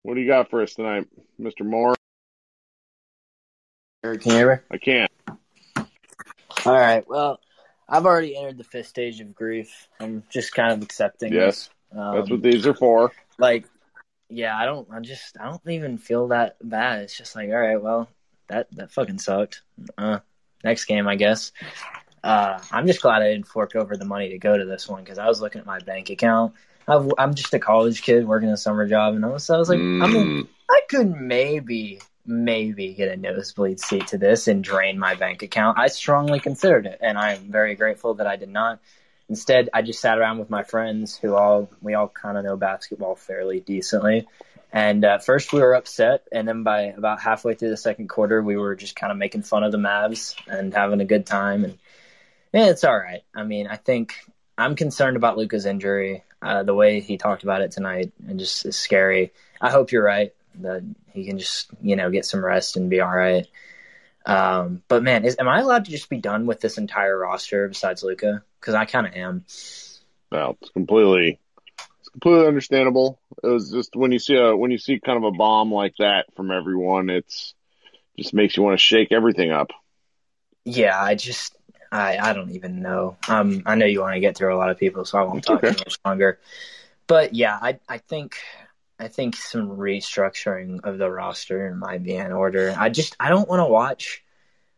[0.04, 1.08] What do you got for us tonight,
[1.42, 1.66] Mr.
[1.66, 1.96] Moore?
[4.04, 4.62] Can you hear me?
[4.72, 5.12] I can't.
[6.66, 7.04] All right.
[7.08, 7.40] Well,
[7.88, 9.88] I've already entered the fifth stage of grief.
[10.00, 11.34] I'm just kind of accepting.
[11.34, 11.70] Yes.
[11.92, 12.00] this.
[12.00, 13.12] Um, That's what these are for.
[13.40, 13.66] like,
[14.30, 14.88] yeah, I don't.
[14.92, 15.38] I just.
[15.40, 17.02] I don't even feel that bad.
[17.02, 18.08] It's just like, all right, well,
[18.48, 19.64] that that fucking sucked.
[19.98, 20.20] Uh,
[20.64, 21.52] next game, I guess.
[22.24, 25.04] Uh, I'm just glad I didn't fork over the money to go to this one
[25.04, 26.54] because I was looking at my bank account.
[26.88, 29.70] I've, I'm just a college kid working a summer job, and I was, I was
[29.70, 34.64] like, I mean, Mm, I could maybe, maybe get a nosebleed seat to this and
[34.64, 35.78] drain my bank account.
[35.80, 38.80] I strongly considered it, and I'm very grateful that I did not.
[39.30, 42.58] Instead, I just sat around with my friends who all we all kind of know
[42.58, 44.28] basketball fairly decently.
[44.72, 48.42] And at first we were upset, and then by about halfway through the second quarter,
[48.42, 51.64] we were just kind of making fun of the Mavs and having a good time.
[51.64, 51.78] And
[52.54, 53.22] yeah, it's all right.
[53.36, 54.16] I mean, I think
[54.58, 56.24] I'm concerned about Luka's injury.
[56.42, 59.34] Uh, the way he talked about it tonight, and just is scary.
[59.60, 63.02] I hope you're right that he can just you know get some rest and be
[63.02, 63.48] all right.
[64.26, 67.68] Um, but man, is, am I allowed to just be done with this entire roster
[67.68, 68.44] besides Luka?
[68.60, 69.46] Because I kind of am.
[70.32, 71.40] no, it's completely,
[72.00, 73.20] it's completely understandable.
[73.44, 75.96] It was just when you see a when you see kind of a bomb like
[76.00, 77.54] that from everyone, it's
[78.18, 79.72] just makes you want to shake everything up.
[80.66, 81.56] Yeah, I just
[81.92, 83.18] I I don't even know.
[83.28, 85.40] Um, I know you want to get through a lot of people, so I won't
[85.40, 85.72] It's talk okay.
[85.72, 86.40] too much longer.
[87.08, 88.38] But yeah, I I think
[89.00, 92.76] I think some restructuring of the roster might be in order.
[92.78, 94.24] I just I don't want to watch.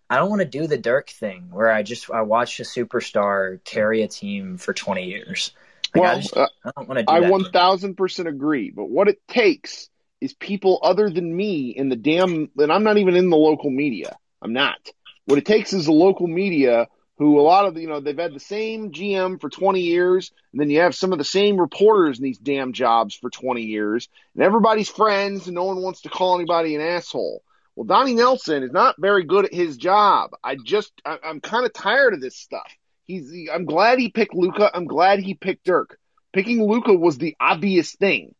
[0.09, 3.63] I don't want to do the Dirk thing where I just I watch a superstar
[3.63, 5.51] carry a team for twenty years.
[5.93, 8.71] Like I Well, just uh, I don't want to do I one thousand percent agree.
[8.71, 9.89] But what it takes
[10.19, 13.69] is people other than me in the damn, and I'm not even in the local
[13.69, 14.17] media.
[14.41, 14.77] I'm not.
[15.25, 16.87] What it takes is the local media
[17.21, 20.31] who a lot of the, you know they've had the same GM for 20 years,
[20.51, 23.61] and then you have some of the same reporters in these damn jobs for 20
[23.61, 27.43] years, and everybody's friends, and no one wants to call anybody an asshole.
[27.75, 30.31] Well, Donnie Nelson is not very good at his job.
[30.43, 32.69] I just I, I'm kind of tired of this stuff.
[33.05, 34.71] He's I'm glad he picked Luka.
[34.73, 35.97] I'm glad he picked Dirk.
[36.33, 38.33] Picking Luka was the obvious thing.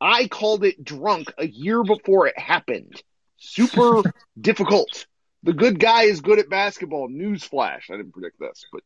[0.00, 3.02] I called it drunk a year before it happened.
[3.36, 4.02] Super
[4.40, 5.06] difficult.
[5.42, 7.08] The good guy is good at basketball.
[7.08, 7.90] Newsflash.
[7.90, 8.82] I didn't predict this, but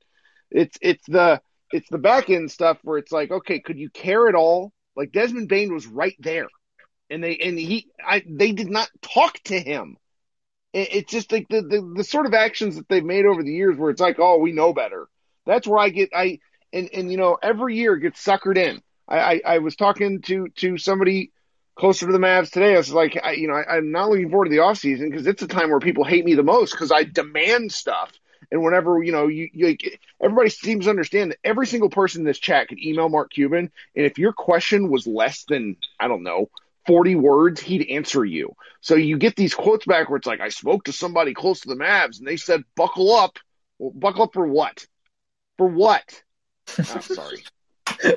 [0.51, 1.41] it's it's the
[1.73, 4.73] it's the back end stuff where it's like, okay, could you care at all?
[4.95, 6.49] Like Desmond Bane was right there,
[7.11, 9.97] and they and he I they did not talk to him.
[10.73, 13.53] It, it's just like the, the the sort of actions that they've made over the
[13.53, 15.09] years where it's like, oh, we know better.
[15.47, 16.39] That's where I get I
[16.73, 18.83] and and you know every year gets suckered in.
[19.09, 21.33] I I, I was talking to to somebody
[21.75, 22.75] closer to the Mavs today.
[22.75, 25.11] I was like, I, you know, I, I'm not looking forward to the off season
[25.11, 28.13] because it's a time where people hate me the most because I demand stuff.
[28.51, 32.21] And whenever you know, you, you like, everybody seems to understand that every single person
[32.21, 36.09] in this chat could email Mark Cuban, and if your question was less than I
[36.09, 36.51] don't know.
[36.87, 38.57] 40 words, he'd answer you.
[38.81, 41.69] So you get these quotes back where it's like, I spoke to somebody close to
[41.69, 43.39] the Mavs and they said, buckle up.
[43.79, 44.85] Well, buckle up for what?
[45.59, 46.23] For what?
[46.79, 47.45] I'm ah, sorry.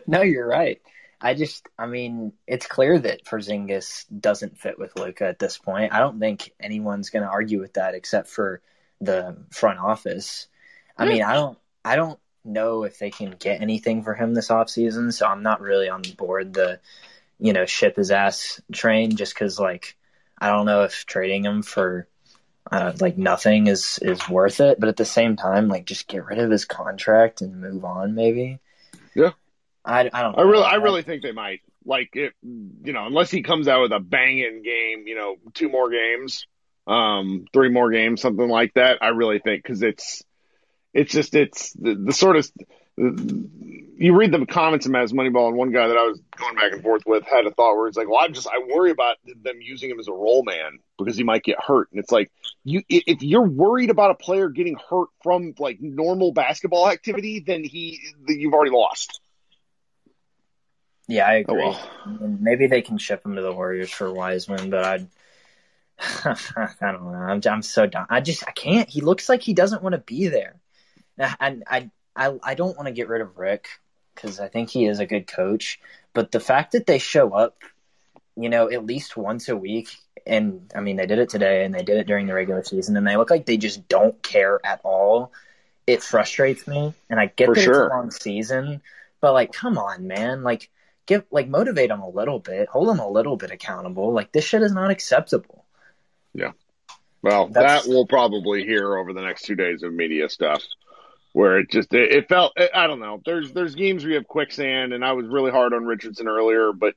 [0.07, 0.81] no, you're right.
[1.25, 5.91] I just, I mean, it's clear that Porzingis doesn't fit with Luka at this point.
[5.91, 8.61] I don't think anyone's going to argue with that except for
[9.01, 10.47] the front office.
[10.95, 14.49] I mean, I don't, I don't know if they can get anything for him this
[14.49, 16.79] offseason, so I'm not really on board the,
[17.39, 19.97] you know, ship his ass train just because, like,
[20.37, 22.07] I don't know if trading him for
[22.71, 24.79] uh, like nothing is is worth it.
[24.79, 28.13] But at the same time, like, just get rid of his contract and move on,
[28.13, 28.59] maybe.
[29.15, 29.31] Yeah.
[29.85, 30.37] I, I don't.
[30.37, 30.63] I really.
[30.63, 31.61] I really think they might.
[31.85, 35.69] Like it, you know, unless he comes out with a banging game, you know, two
[35.69, 36.47] more games,
[36.87, 38.97] um, three more games, something like that.
[39.01, 40.23] I really think because it's,
[40.93, 42.49] it's just it's the, the sort of
[42.97, 46.71] you read the comments about his Moneyball, and one guy that I was going back
[46.71, 49.17] and forth with had a thought where it's like, well, I'm just I worry about
[49.25, 52.31] them using him as a roll man because he might get hurt, and it's like
[52.63, 57.63] you if you're worried about a player getting hurt from like normal basketball activity, then
[57.63, 59.19] he you've already lost.
[61.07, 61.63] Yeah, I Oh, agree.
[61.69, 61.89] well.
[62.05, 65.07] Maybe they can ship him to the Warriors for Wiseman, but I'd.
[66.25, 67.17] I don't know.
[67.17, 68.07] I'm I'm so done.
[68.09, 68.89] I just I can't.
[68.89, 70.55] He looks like he doesn't want to be there,
[71.39, 73.67] and I I I don't want to get rid of Rick
[74.15, 75.79] because I think he is a good coach.
[76.13, 77.57] But the fact that they show up,
[78.35, 79.89] you know, at least once a week,
[80.25, 82.97] and I mean they did it today, and they did it during the regular season,
[82.97, 85.31] and they look like they just don't care at all.
[85.87, 87.81] It frustrates me, and I get For that sure.
[87.81, 88.81] it's a long season,
[89.21, 90.69] but like, come on, man, like
[91.05, 94.13] give like motivate them a little bit, hold them a little bit accountable.
[94.13, 95.65] Like this shit is not acceptable.
[96.33, 96.51] Yeah.
[97.21, 100.63] Well, That's- that we'll probably hear over the next two days of media stuff,
[101.33, 103.21] where it just it, it felt I don't know.
[103.25, 106.71] There's there's games where you have quicksand, and I was really hard on Richardson earlier,
[106.71, 106.93] but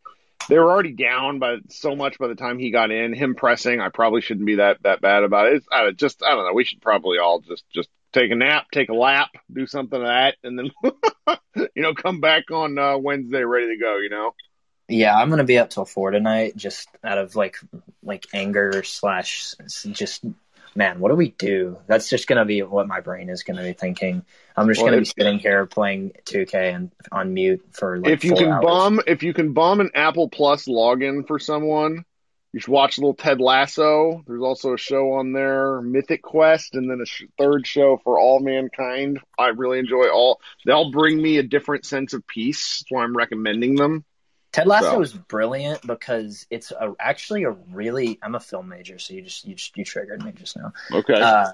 [0.49, 3.13] they were already down by so much by the time he got in.
[3.13, 5.55] Him pressing, I probably shouldn't be that that bad about it.
[5.55, 6.55] It's, I just I don't know.
[6.55, 10.07] We should probably all just just take a nap, take a lap, do something of
[10.07, 10.71] that, and then
[11.75, 13.99] you know come back on uh, Wednesday ready to go.
[13.99, 14.35] You know.
[14.91, 17.57] Yeah, I'm gonna be up till four tonight, just out of like
[18.03, 19.55] like anger slash
[19.91, 20.25] just
[20.79, 21.77] man, what do we do?
[21.89, 24.25] That's just gonna be what my brain is gonna be thinking.
[24.57, 28.25] I'm just Well, gonna be sitting here playing 2K and on mute for like if
[28.25, 28.63] you can hours.
[28.63, 32.05] bomb if you can bomb an Apple Plus login for someone,
[32.53, 34.23] you should watch a little Ted Lasso.
[34.27, 38.19] There's also a show on there, Mythic Quest, and then a sh- third show for
[38.19, 39.21] All Mankind.
[39.37, 40.41] I really enjoy all.
[40.65, 42.79] They'll bring me a different sense of peace.
[42.81, 44.05] That's why I'm recommending them.
[44.53, 45.03] Ted Lasso So.
[45.03, 48.19] is brilliant because it's a, actually a really.
[48.23, 50.73] I'm a film major, so you just you just you triggered me just now.
[50.91, 51.21] Okay.
[51.21, 51.53] Uh,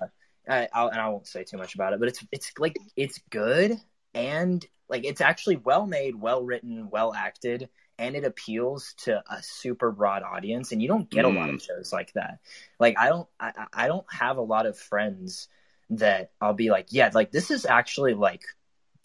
[0.49, 3.21] I, I'll, and I won't say too much about it, but it's it's like it's
[3.31, 3.77] good
[4.15, 7.69] and like it's actually well made, well written, well acted,
[7.99, 10.73] and it appeals to a super broad audience.
[10.73, 12.39] And you don't get a lot of shows like that.
[12.79, 15.49] Like I don't I I don't have a lot of friends
[15.91, 18.43] that I'll be like, yeah, like this is actually like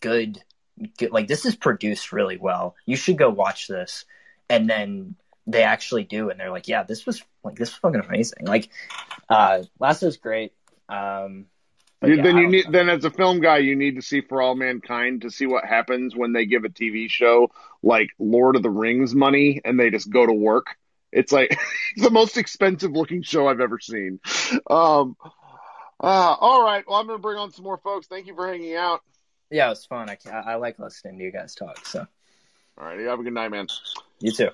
[0.02, 0.42] good,
[0.98, 2.76] good like this is produced really well.
[2.86, 4.06] You should go watch this,
[4.50, 5.16] and then
[5.48, 8.46] they actually do, and they're like, yeah, this was like this was fucking amazing.
[8.46, 8.70] Like,
[9.30, 10.54] uh, Lasso's great.
[10.88, 11.46] Um,
[12.04, 12.72] You- yeah, then you need know.
[12.72, 15.66] then as a film guy, you need to see For All Mankind to see what
[15.66, 17.52] happens when they give a TV show
[17.84, 20.68] like Lord of the Rings money and they just go to work.
[21.12, 21.52] It's like
[21.96, 24.20] it's the most expensive looking show I've ever seen.
[24.70, 25.18] Um,
[26.02, 28.08] uh, all right, well I'm gonna bring on some more folks.
[28.08, 29.02] Thank you for hanging out.
[29.52, 30.10] Yeah, it was fun.
[30.10, 31.86] I, I like listening to you guys talk.
[31.86, 32.06] So
[32.78, 33.68] All right, you have a good night, man.
[34.20, 34.50] you too.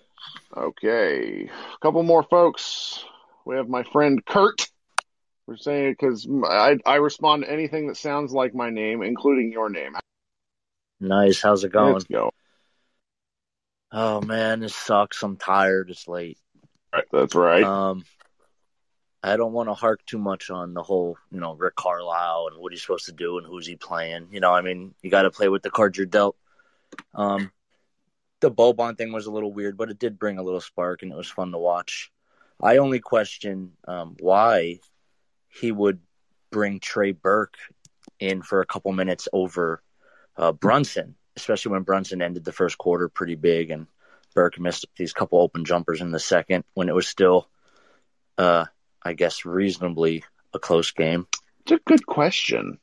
[0.55, 3.03] Okay, a couple more folks.
[3.45, 4.67] We have my friend Kurt.
[5.47, 9.51] We're saying it because I I respond to anything that sounds like my name, including
[9.51, 9.95] your name.
[10.99, 11.41] Nice.
[11.41, 11.93] How's it going?
[11.93, 12.31] Let's go.
[13.91, 15.21] Oh man, this sucks.
[15.21, 15.89] I'm tired.
[15.89, 16.39] It's late.
[16.93, 17.63] Right, that's right.
[17.63, 18.03] Um,
[19.25, 22.61] I don't want to hark too much on the whole, you know, Rick Carlisle and
[22.61, 24.27] what he's supposed to do and who's he playing.
[24.31, 26.35] You know, I mean, you got to play with the cards you're dealt.
[27.15, 27.51] Um,
[28.41, 31.11] the Boban thing was a little weird, but it did bring a little spark and
[31.11, 32.11] it was fun to watch.
[32.61, 34.79] I only question um, why
[35.49, 36.01] he would
[36.51, 37.57] bring Trey Burke
[38.19, 39.81] in for a couple minutes over
[40.37, 43.87] uh, Brunson, especially when Brunson ended the first quarter pretty big and
[44.35, 47.49] Burke missed these couple open jumpers in the second when it was still,
[48.37, 48.65] uh,
[49.05, 51.27] I guess, reasonably a close game.
[51.61, 52.79] It's a good question.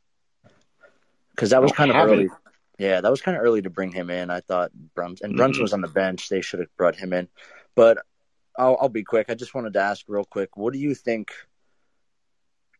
[1.34, 2.24] Because that was kind of early.
[2.24, 2.30] it.
[2.78, 4.30] Yeah, that was kind of early to bring him in.
[4.30, 5.36] I thought Brunson and.
[5.36, 6.28] Brunson was on the bench.
[6.28, 7.28] They should have brought him in.
[7.74, 7.98] But
[8.56, 9.26] I'll, I'll be quick.
[9.28, 10.56] I just wanted to ask real quick.
[10.56, 11.32] What do you think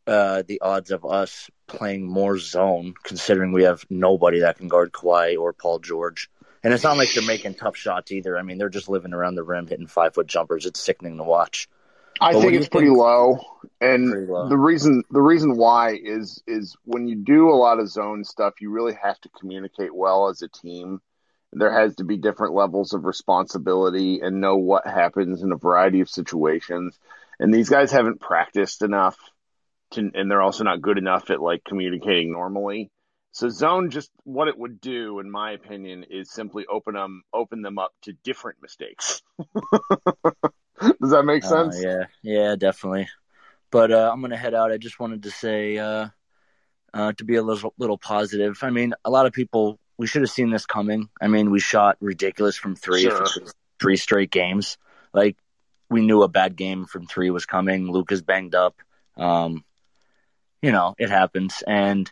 [0.07, 4.93] uh, the odds of us playing more zone, considering we have nobody that can guard
[4.93, 6.31] Kawhi or Paul George?
[6.63, 8.39] And it's not like they're making tough shots either.
[8.39, 10.67] I mean, they're just living around the rim, hitting five foot jumpers.
[10.67, 11.69] It's sickening to watch.
[12.23, 12.99] I think it's pretty think?
[12.99, 13.39] low,
[13.81, 14.49] and Pretty low.
[14.49, 18.55] the reason the reason why is is when you do a lot of zone stuff,
[18.61, 21.01] you really have to communicate well as a team.
[21.53, 26.01] There has to be different levels of responsibility and know what happens in a variety
[26.01, 26.99] of situations.
[27.39, 29.19] And these guys haven't practiced enough,
[29.93, 32.91] to, and they're also not good enough at like communicating normally.
[33.33, 37.63] So zone just what it would do, in my opinion, is simply open them open
[37.63, 39.23] them up to different mistakes.
[41.01, 41.83] Does that make Uh, sense?
[41.83, 43.09] yeah, yeah, definitely.
[43.71, 44.73] But uh, I'm gonna head out.
[44.73, 46.09] I just wanted to say uh,
[46.93, 48.59] uh, to be a little little positive.
[48.63, 51.09] I mean, a lot of people we should have seen this coming.
[51.21, 53.25] I mean, we shot ridiculous from three Sure.
[53.81, 54.77] three straight games.
[55.15, 55.37] Like
[55.89, 57.91] we knew a bad game from three was coming.
[57.91, 58.77] Luka's banged up.
[59.17, 59.65] Um,
[60.61, 61.63] you know, it happens.
[61.67, 62.11] And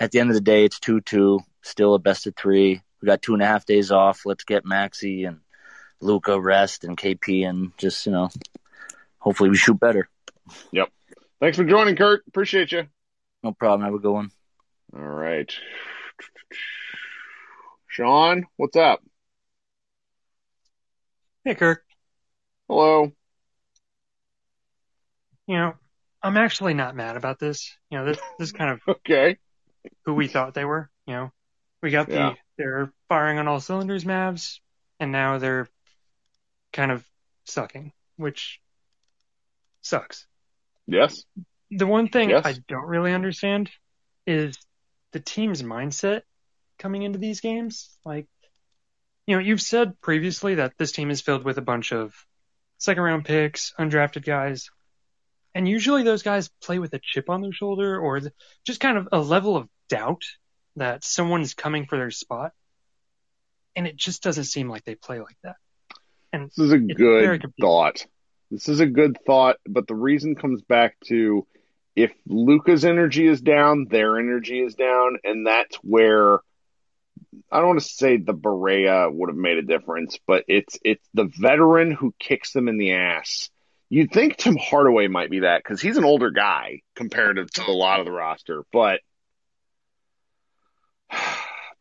[0.00, 1.40] at the end of the day, it's two two.
[1.62, 2.82] Still a best of three.
[3.00, 4.22] We got two and a half days off.
[4.24, 5.40] Let's get Maxi and
[6.02, 8.28] Luka rest and KP and just you know,
[9.18, 10.08] hopefully we shoot better.
[10.72, 10.88] Yep.
[11.40, 12.22] Thanks for joining, Kurt.
[12.28, 12.86] Appreciate you.
[13.42, 13.82] No problem.
[13.82, 14.30] Have a good one.
[14.94, 15.52] All right.
[17.88, 19.02] Sean, what's up?
[21.44, 21.82] Hey, Kirk.
[22.68, 23.12] Hello.
[25.46, 25.74] You know,
[26.22, 27.76] I'm actually not mad about this.
[27.90, 29.38] You know, this, this is kind of Okay.
[30.04, 30.88] who we thought they were.
[31.06, 31.32] You know,
[31.82, 34.60] we got the, they're firing on all cylinders Mavs,
[35.00, 35.68] and now they're
[36.72, 37.04] kind of
[37.44, 38.60] sucking, which
[39.82, 40.26] sucks.
[40.86, 41.24] Yes.
[41.70, 42.44] The one thing Yes.
[42.44, 43.70] I don't really understand
[44.26, 44.58] is
[45.12, 46.22] the team's mindset
[46.78, 47.96] coming into these games.
[48.04, 48.26] Like,
[49.26, 52.14] you know, you've said previously that this team is filled with a bunch of
[52.78, 54.70] second round picks, undrafted guys.
[55.54, 58.20] And usually those guys play with a chip on their shoulder or
[58.64, 60.22] just kind of a level of doubt
[60.76, 62.52] that someone's coming for their spot.
[63.76, 65.56] And it just doesn't seem like they play like that.
[66.32, 68.06] And This is a good thought.
[68.50, 71.46] This is a good thought, but the reason comes back to
[71.96, 76.38] if Luka's energy is down, their energy is down, and that's where
[77.50, 81.06] I don't want to say the Barea would have made a difference, but it's it's
[81.14, 83.50] the veteran who kicks them in the ass.
[83.90, 87.72] You'd think Tim Hardaway might be that because he's an older guy comparative to a
[87.72, 89.00] lot of the roster, but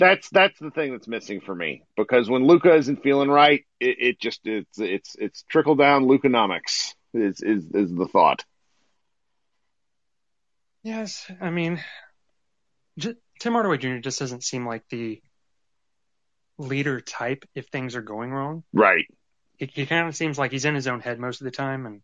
[0.01, 3.97] that's that's the thing that's missing for me because when Luka isn't feeling right, it,
[3.99, 8.43] it just it's it's it's trickle down Lukanomics is is is the thought.
[10.83, 11.83] Yes, I mean,
[12.97, 13.97] j- Tim Hardaway Jr.
[13.97, 15.21] just doesn't seem like the
[16.57, 18.63] leader type if things are going wrong.
[18.73, 19.05] Right.
[19.57, 21.85] He, he kind of seems like he's in his own head most of the time,
[21.85, 22.01] and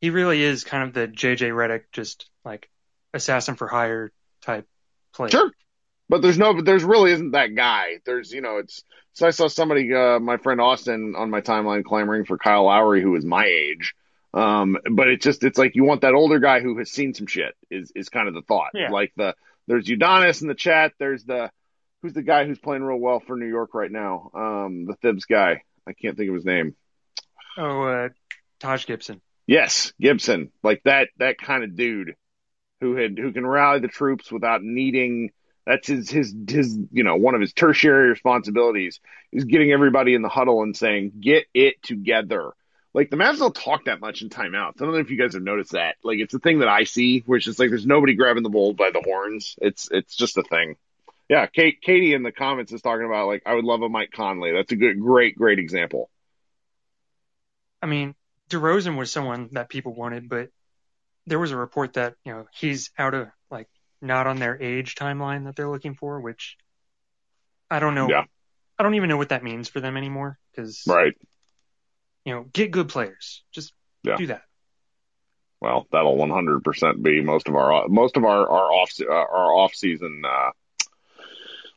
[0.00, 2.68] he really is kind of the JJ Redick, just like
[3.14, 4.10] assassin for hire
[4.40, 4.66] type
[5.14, 5.30] player.
[5.30, 5.52] Sure.
[6.12, 8.00] But there's no, but there's really isn't that guy.
[8.04, 8.84] There's, you know, it's,
[9.14, 13.00] so I saw somebody, uh, my friend Austin on my timeline clamoring for Kyle Lowry,
[13.00, 13.94] who is my age.
[14.34, 17.26] Um, but it's just, it's like you want that older guy who has seen some
[17.26, 18.72] shit is, is kind of the thought.
[18.74, 18.90] Yeah.
[18.90, 19.34] Like the,
[19.66, 20.92] there's Udonis in the chat.
[20.98, 21.50] There's the,
[22.02, 24.32] who's the guy who's playing real well for New York right now?
[24.34, 25.62] Um, the Thibs guy.
[25.88, 26.76] I can't think of his name.
[27.56, 28.08] Oh, uh,
[28.60, 29.22] Taj Gibson.
[29.46, 30.52] Yes, Gibson.
[30.62, 32.16] Like that, that kind of dude
[32.82, 35.30] who had, who can rally the troops without needing,
[35.66, 39.00] that's his, his, his, you know, one of his tertiary responsibilities
[39.30, 42.52] is getting everybody in the huddle and saying, get it together.
[42.94, 44.80] Like the Mavs don't talk that much in timeouts.
[44.80, 45.96] I don't know if you guys have noticed that.
[46.02, 48.50] Like it's a thing that I see where it's just like there's nobody grabbing the
[48.50, 49.56] bull by the horns.
[49.60, 50.76] It's, it's just a thing.
[51.28, 51.46] Yeah.
[51.46, 54.52] Kate, Katie in the comments is talking about like, I would love a Mike Conley.
[54.52, 56.10] That's a good, great, great example.
[57.80, 58.14] I mean,
[58.50, 60.50] DeRozan was someone that people wanted, but
[61.26, 63.68] there was a report that, you know, he's out of, like,
[64.02, 66.56] not on their age timeline that they're looking for, which
[67.70, 68.08] I don't know.
[68.08, 68.24] Yeah.
[68.78, 71.14] I don't even know what that means for them anymore because, Right.
[72.24, 73.44] you know, get good players.
[73.52, 73.72] Just
[74.02, 74.16] Yeah.
[74.16, 74.42] do that.
[75.60, 79.74] Well, that'll 100% be most of our most of our our off uh, our off
[79.74, 80.50] season uh,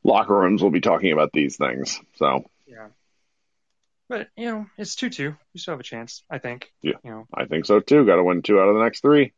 [0.03, 2.01] locker rooms will be talking about these things.
[2.15, 2.87] So Yeah.
[4.07, 5.35] But, you know, it's 2 2.
[5.53, 6.71] We still have a chance, I think.
[6.81, 8.05] yeah, You know, I think so too.
[8.05, 9.33] Got to win two out of the next three.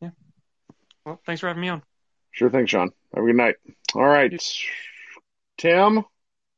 [0.00, 0.10] Yeah.
[1.04, 1.82] well, thanks for having me on.
[2.36, 2.90] Sure thing, Sean.
[3.14, 3.54] Have a good night.
[3.94, 4.30] All right,
[5.56, 6.04] Tim,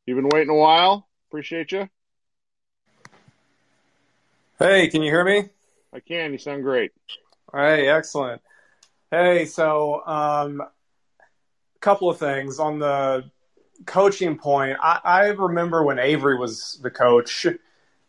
[0.06, 1.06] you've been waiting a while.
[1.28, 1.88] Appreciate you.
[4.58, 5.50] Hey, can you hear me?
[5.92, 6.32] I can.
[6.32, 6.90] You sound great.
[7.54, 8.42] All right, excellent.
[9.12, 13.30] Hey, so um, a couple of things on the
[13.86, 14.78] coaching point.
[14.82, 17.46] I, I remember when Avery was the coach,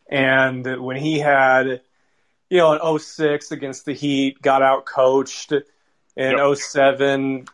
[0.09, 1.81] and when he had,
[2.49, 5.53] you know, an 06 against the Heat, got out coached,
[6.15, 7.45] in 07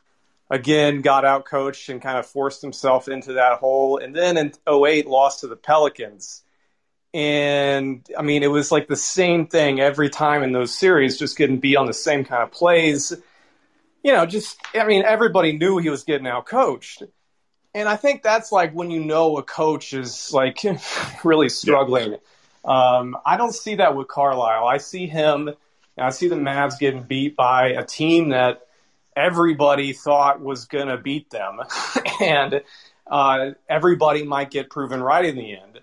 [0.55, 4.53] again got out coached and kind of forced himself into that hole, and then in
[4.67, 6.43] 08 lost to the Pelicans.
[7.13, 11.37] And I mean, it was like the same thing every time in those series, just
[11.37, 13.13] getting beat on the same kind of plays.
[14.03, 17.03] You know, just, I mean, everybody knew he was getting out coached.
[17.73, 20.63] And I think that's like when you know a coach is like
[21.23, 22.17] really struggling.
[22.63, 24.65] Um, I don't see that with Carlisle.
[24.65, 25.51] I see him,
[25.97, 28.64] I see the Mavs getting beat by a team that
[29.15, 31.59] everybody thought was going to beat them.
[32.21, 32.61] and
[33.07, 35.79] uh, everybody might get proven right in the end.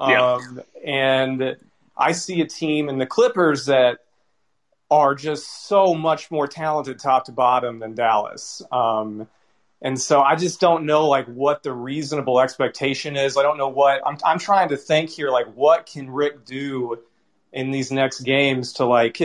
[0.00, 0.34] Yeah.
[0.34, 1.56] Um, and
[1.96, 3.98] I see a team in the Clippers that
[4.90, 8.62] are just so much more talented top to bottom than Dallas.
[8.70, 9.28] Um,
[9.80, 13.36] and so I just don't know like what the reasonable expectation is.
[13.36, 16.98] I don't know what I'm I'm trying to think here like what can Rick do
[17.52, 19.20] in these next games to like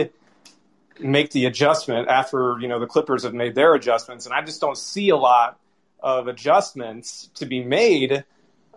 [1.00, 4.60] make the adjustment after, you know, the Clippers have made their adjustments and I just
[4.60, 5.58] don't see a lot
[6.00, 8.24] of adjustments to be made.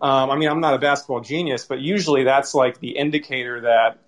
[0.01, 3.99] Um, I mean, I'm not a basketball genius, but usually that's like the indicator that,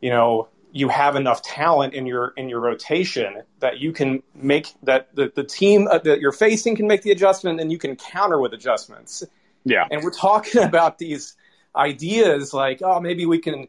[0.00, 4.74] you know, you have enough talent in your in your rotation that you can make
[4.82, 7.96] that the, the team uh, that you're facing can make the adjustment and you can
[7.96, 9.24] counter with adjustments.
[9.64, 9.86] Yeah.
[9.90, 11.34] And we're talking about these
[11.74, 13.68] ideas like, oh, maybe we can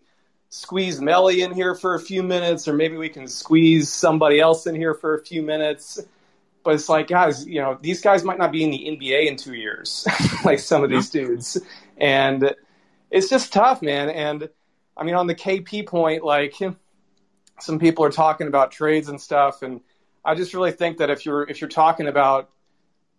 [0.50, 4.66] squeeze Melli in here for a few minutes, or maybe we can squeeze somebody else
[4.68, 6.00] in here for a few minutes.
[6.64, 9.38] But it's like, guys, you know, these guys might not be in the NBA in
[9.38, 10.08] two years,
[10.46, 11.58] like some of these dudes.
[11.98, 12.54] And
[13.10, 14.10] it's just tough, man.
[14.10, 14.50] And
[14.96, 16.56] I mean, on the KP point, like
[17.60, 19.82] some people are talking about trades and stuff, and
[20.26, 22.50] I just really think that if you're if you're talking about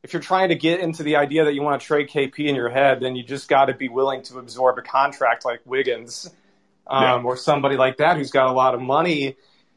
[0.02, 2.54] if you're trying to get into the idea that you want to trade KP in
[2.54, 6.30] your head, then you just got to be willing to absorb a contract like Wiggins
[6.89, 7.22] um, Yeah.
[7.22, 9.36] or somebody like that who's got a lot of money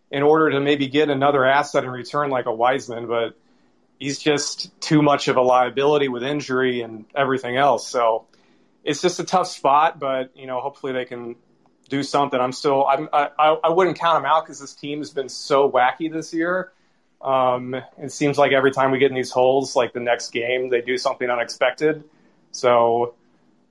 [0.10, 3.38] in order to maybe get another asset in return like a Wiseman, but
[3.98, 7.88] he's just too much of a liability with injury and everything else.
[7.88, 8.26] So
[8.84, 11.36] it's just a tough spot, but you know, hopefully they can
[11.88, 12.40] do something.
[12.40, 13.30] I'm still, I'm, I,
[13.64, 16.72] I wouldn't count them out because this team has been so wacky this year.
[17.22, 20.70] Um, it seems like every time we get in these holes, like the next game,
[20.70, 22.04] they do something unexpected.
[22.52, 23.14] So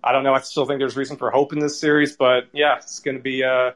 [0.02, 0.34] I don't know.
[0.34, 3.22] I still think there's reason for hope in this series, but yeah, it's going to
[3.22, 3.44] be.
[3.44, 3.72] Uh,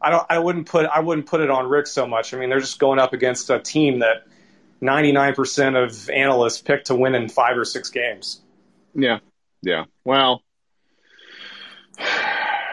[0.00, 0.26] I don't.
[0.28, 0.86] I wouldn't put.
[0.86, 2.34] I wouldn't put it on Rick so much.
[2.34, 4.26] I mean, they're just going up against a team that
[4.82, 8.40] 99% of analysts pick to win in five or six games.
[8.94, 9.18] Yeah,
[9.62, 9.84] yeah.
[10.04, 10.42] Well,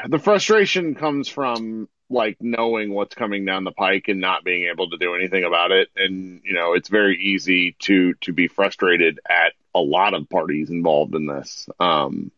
[0.08, 4.90] the frustration comes from like knowing what's coming down the pike and not being able
[4.90, 9.20] to do anything about it and you know it's very easy to to be frustrated
[9.30, 12.30] at a lot of parties involved in this um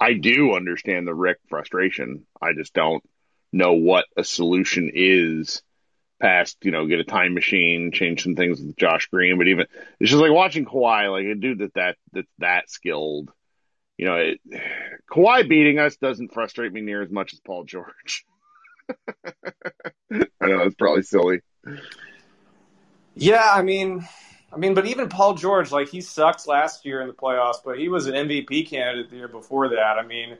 [0.00, 3.02] i do understand the rick frustration i just don't
[3.52, 5.62] know what a solution is
[6.20, 9.66] past you know get a time machine change some things with josh green but even
[10.00, 13.30] it's just like watching Kawhi like a dude that that that's that skilled
[13.96, 14.40] you know, it,
[15.10, 18.24] Kawhi beating us doesn't frustrate me near as much as Paul George.
[19.22, 21.40] I know it's probably silly.
[23.14, 24.06] Yeah, I mean,
[24.54, 27.78] I mean, but even Paul George, like he sucked last year in the playoffs, but
[27.78, 29.98] he was an MVP candidate the year before that.
[29.98, 30.38] I mean,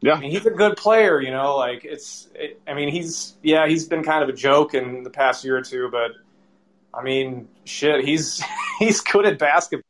[0.00, 1.56] yeah, I mean, he's a good player, you know.
[1.56, 5.10] Like it's, it, I mean, he's yeah, he's been kind of a joke in the
[5.10, 6.12] past year or two, but
[6.92, 8.42] I mean, shit, he's
[8.78, 9.84] he's good at basketball.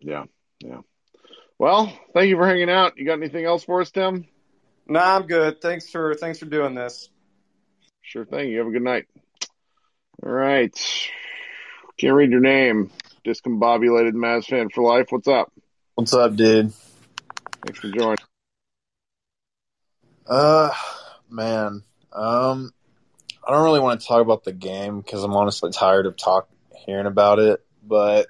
[0.00, 0.24] Yeah,
[0.60, 0.80] yeah.
[1.58, 2.98] Well, thank you for hanging out.
[2.98, 4.26] You got anything else for us, Tim?
[4.86, 5.60] Nah, I'm good.
[5.60, 7.08] Thanks for thanks for doing this.
[8.02, 8.50] Sure thing.
[8.50, 9.06] You have a good night.
[10.22, 10.76] All right.
[12.02, 12.90] Can't read your name.
[13.24, 15.06] Discombobulated Mavs fan for life.
[15.10, 15.52] What's up?
[15.94, 16.72] What's up, dude?
[17.64, 18.16] Thanks for joining.
[20.26, 20.70] Uh,
[21.30, 21.84] man.
[22.12, 22.72] Um,
[23.46, 26.48] I don't really want to talk about the game because I'm honestly tired of talk
[26.74, 27.64] hearing about it.
[27.86, 28.26] But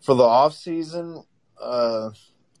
[0.00, 1.22] for the off season,
[1.62, 2.10] uh,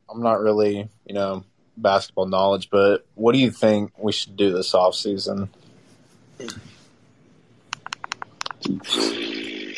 [0.08, 1.42] I'm not really, you know,
[1.76, 5.48] basketball knowledge, but what do you think we should do this off season?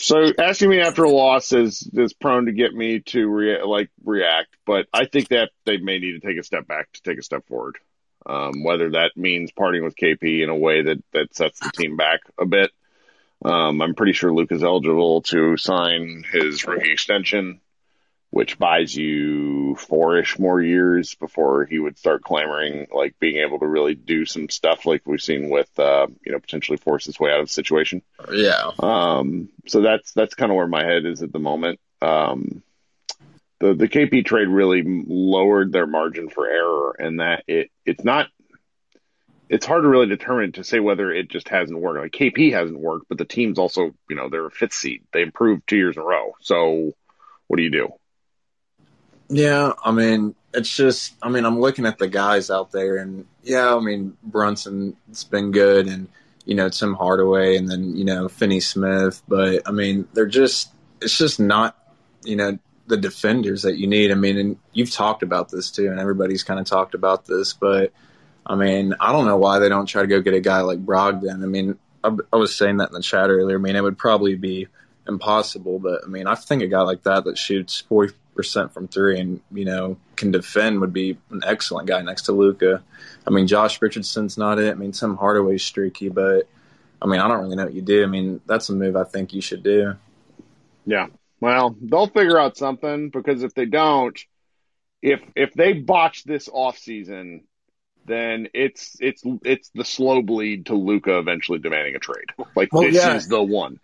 [0.07, 3.91] So asking me after a loss is is prone to get me to rea- like
[4.05, 7.19] react, but I think that they may need to take a step back to take
[7.19, 7.77] a step forward.
[8.25, 11.97] Um, whether that means parting with KP in a way that that sets the team
[11.97, 12.71] back a bit.
[13.45, 17.61] Um, I'm pretty sure Luka is eligible to sign his rookie extension
[18.37, 23.67] which buys you four-ish more years before he would start clamoring, like being able to
[23.67, 27.33] really do some stuff like we've seen with, uh, you know, potentially force his way
[27.33, 28.03] out of the situation.
[28.31, 28.73] Yeah.
[28.79, 31.81] Um, so that's, that's kind of where my head is at the moment.
[32.03, 32.63] Um,
[33.59, 38.27] the, the KP trade really lowered their margin for error and that it, it's not,
[39.49, 42.03] it's hard to really determine to say whether it just hasn't worked.
[42.03, 45.05] Like KP hasn't worked, but the team's also, you know, they're a fifth seed.
[45.15, 46.35] They improved two years in a row.
[46.43, 46.93] So
[47.47, 47.95] what do you do?
[49.29, 53.27] Yeah, I mean, it's just, I mean, I'm looking at the guys out there, and
[53.43, 56.09] yeah, I mean, Brunson's been good, and
[56.45, 60.71] you know, Tim Hardaway, and then you know, Finney Smith, but I mean, they're just,
[61.01, 61.77] it's just not,
[62.25, 64.13] you know, the defenders that you need.
[64.13, 67.53] I mean, and you've talked about this too, and everybody's kind of talked about this,
[67.53, 67.93] but
[68.47, 70.85] I mean, I don't know why they don't try to go get a guy like
[70.85, 71.43] Brogdon.
[71.43, 73.59] I mean, I, I was saying that in the chat earlier.
[73.59, 74.69] I mean, it would probably be
[75.09, 78.87] impossible, but I mean, I think a guy like that that shoots 40 percent from
[78.87, 82.83] three and you know can defend would be an excellent guy next to Luka.
[83.27, 84.71] I mean, Josh Richardson's not it.
[84.71, 86.49] I mean, Tim Hardaway's streaky, but
[87.01, 88.03] I mean, I don't really know what you do.
[88.03, 89.95] I mean, that's a move I think you should do.
[90.85, 91.07] Yeah.
[91.41, 94.19] Well, they'll figure out something because if they don't,
[95.03, 97.45] if if they botch this off season,
[98.07, 102.31] then it's it's it's the slow bleed to Luka eventually demanding a trade.
[102.55, 103.15] Like Well, this yeah.
[103.15, 103.81] is the one.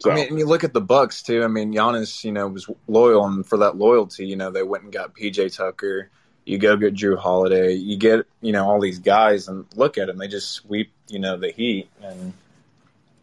[0.00, 1.44] So I mean, and you look at the Bucks too.
[1.44, 4.84] I mean, Giannis, you know, was loyal, and for that loyalty, you know, they went
[4.84, 6.10] and got PJ Tucker.
[6.46, 7.74] You go get Jrue Holiday.
[7.74, 10.16] You get, you know, all these guys, and look at them.
[10.16, 12.32] They just sweep, you know, the Heat, and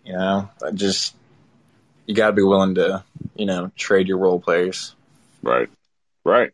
[0.06, 1.16] you know, I just
[2.06, 3.04] you got to be willing to,
[3.36, 4.96] you know, trade your role players.
[5.44, 5.70] Right.
[6.24, 6.52] Right.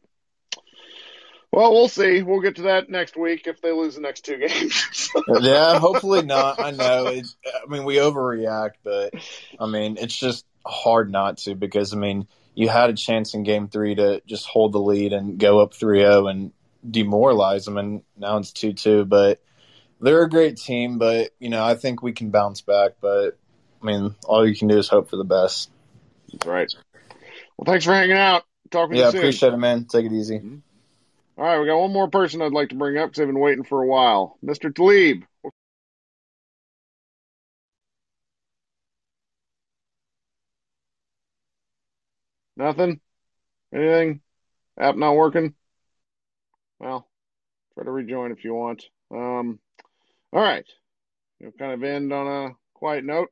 [1.54, 2.24] Well, we'll see.
[2.24, 5.08] We'll get to that next week if they lose the next two games.
[5.39, 6.60] yeah, hopefully not.
[6.60, 7.06] I know.
[7.06, 9.14] It, I mean, we overreact, but
[9.60, 13.43] I mean, it's just hard not to because I mean, you had a chance in
[13.43, 16.54] Game Three to just hold the lead and go up 3-0 and
[16.89, 19.06] demoralize them, and now it's two two.
[19.06, 19.39] But
[20.01, 20.97] they're a great team.
[20.97, 22.93] But you know, I think we can bounce back.
[22.99, 23.38] But
[23.80, 25.70] I mean, all you can do is hope for the best.
[26.32, 26.74] That's right.
[27.58, 28.41] Well, thanks for hanging out.
[28.72, 29.20] Talk with Yeah, you soon.
[29.20, 29.86] appreciate it, man.
[29.86, 30.39] Take it easy.
[30.39, 30.58] Mm-hmm.
[31.38, 33.39] All right, we got one more person I'd like to bring up because I've been
[33.39, 34.38] waiting for a while.
[34.43, 34.69] Mr.
[34.71, 35.23] Talib.
[42.55, 42.99] Nothing?
[43.73, 44.21] Anything?
[44.79, 45.55] App not working?
[46.79, 47.07] Well,
[47.73, 48.86] try to rejoin if you want.
[49.11, 49.59] Um,
[50.34, 50.65] all right.
[51.39, 53.29] We'll kind of end on a quiet note,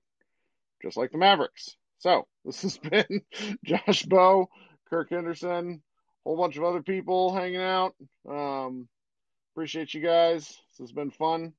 [0.82, 1.76] just like the Mavericks.
[2.00, 3.22] So, this has been
[3.66, 4.50] Josh Bowe,
[4.90, 5.84] Kirk Henderson,
[6.24, 7.96] whole bunch of other people hanging out.
[8.30, 8.88] Um,
[9.54, 10.48] appreciate you guys.
[10.48, 11.54] This has been fun.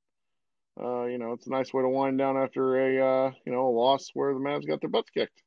[0.81, 3.69] Uh, you know, it's a nice way to wind down after a uh, you know
[3.69, 5.43] a loss where the Mavs got their butts kicked.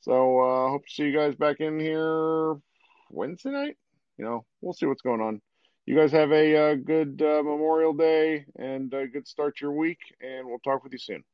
[0.00, 2.56] So uh, hope to see you guys back in here
[3.10, 3.76] Wednesday night.
[4.18, 5.40] You know, we'll see what's going on.
[5.86, 9.72] You guys have a uh, good uh, Memorial Day and a good start to your
[9.72, 11.24] week, and we'll talk with you soon.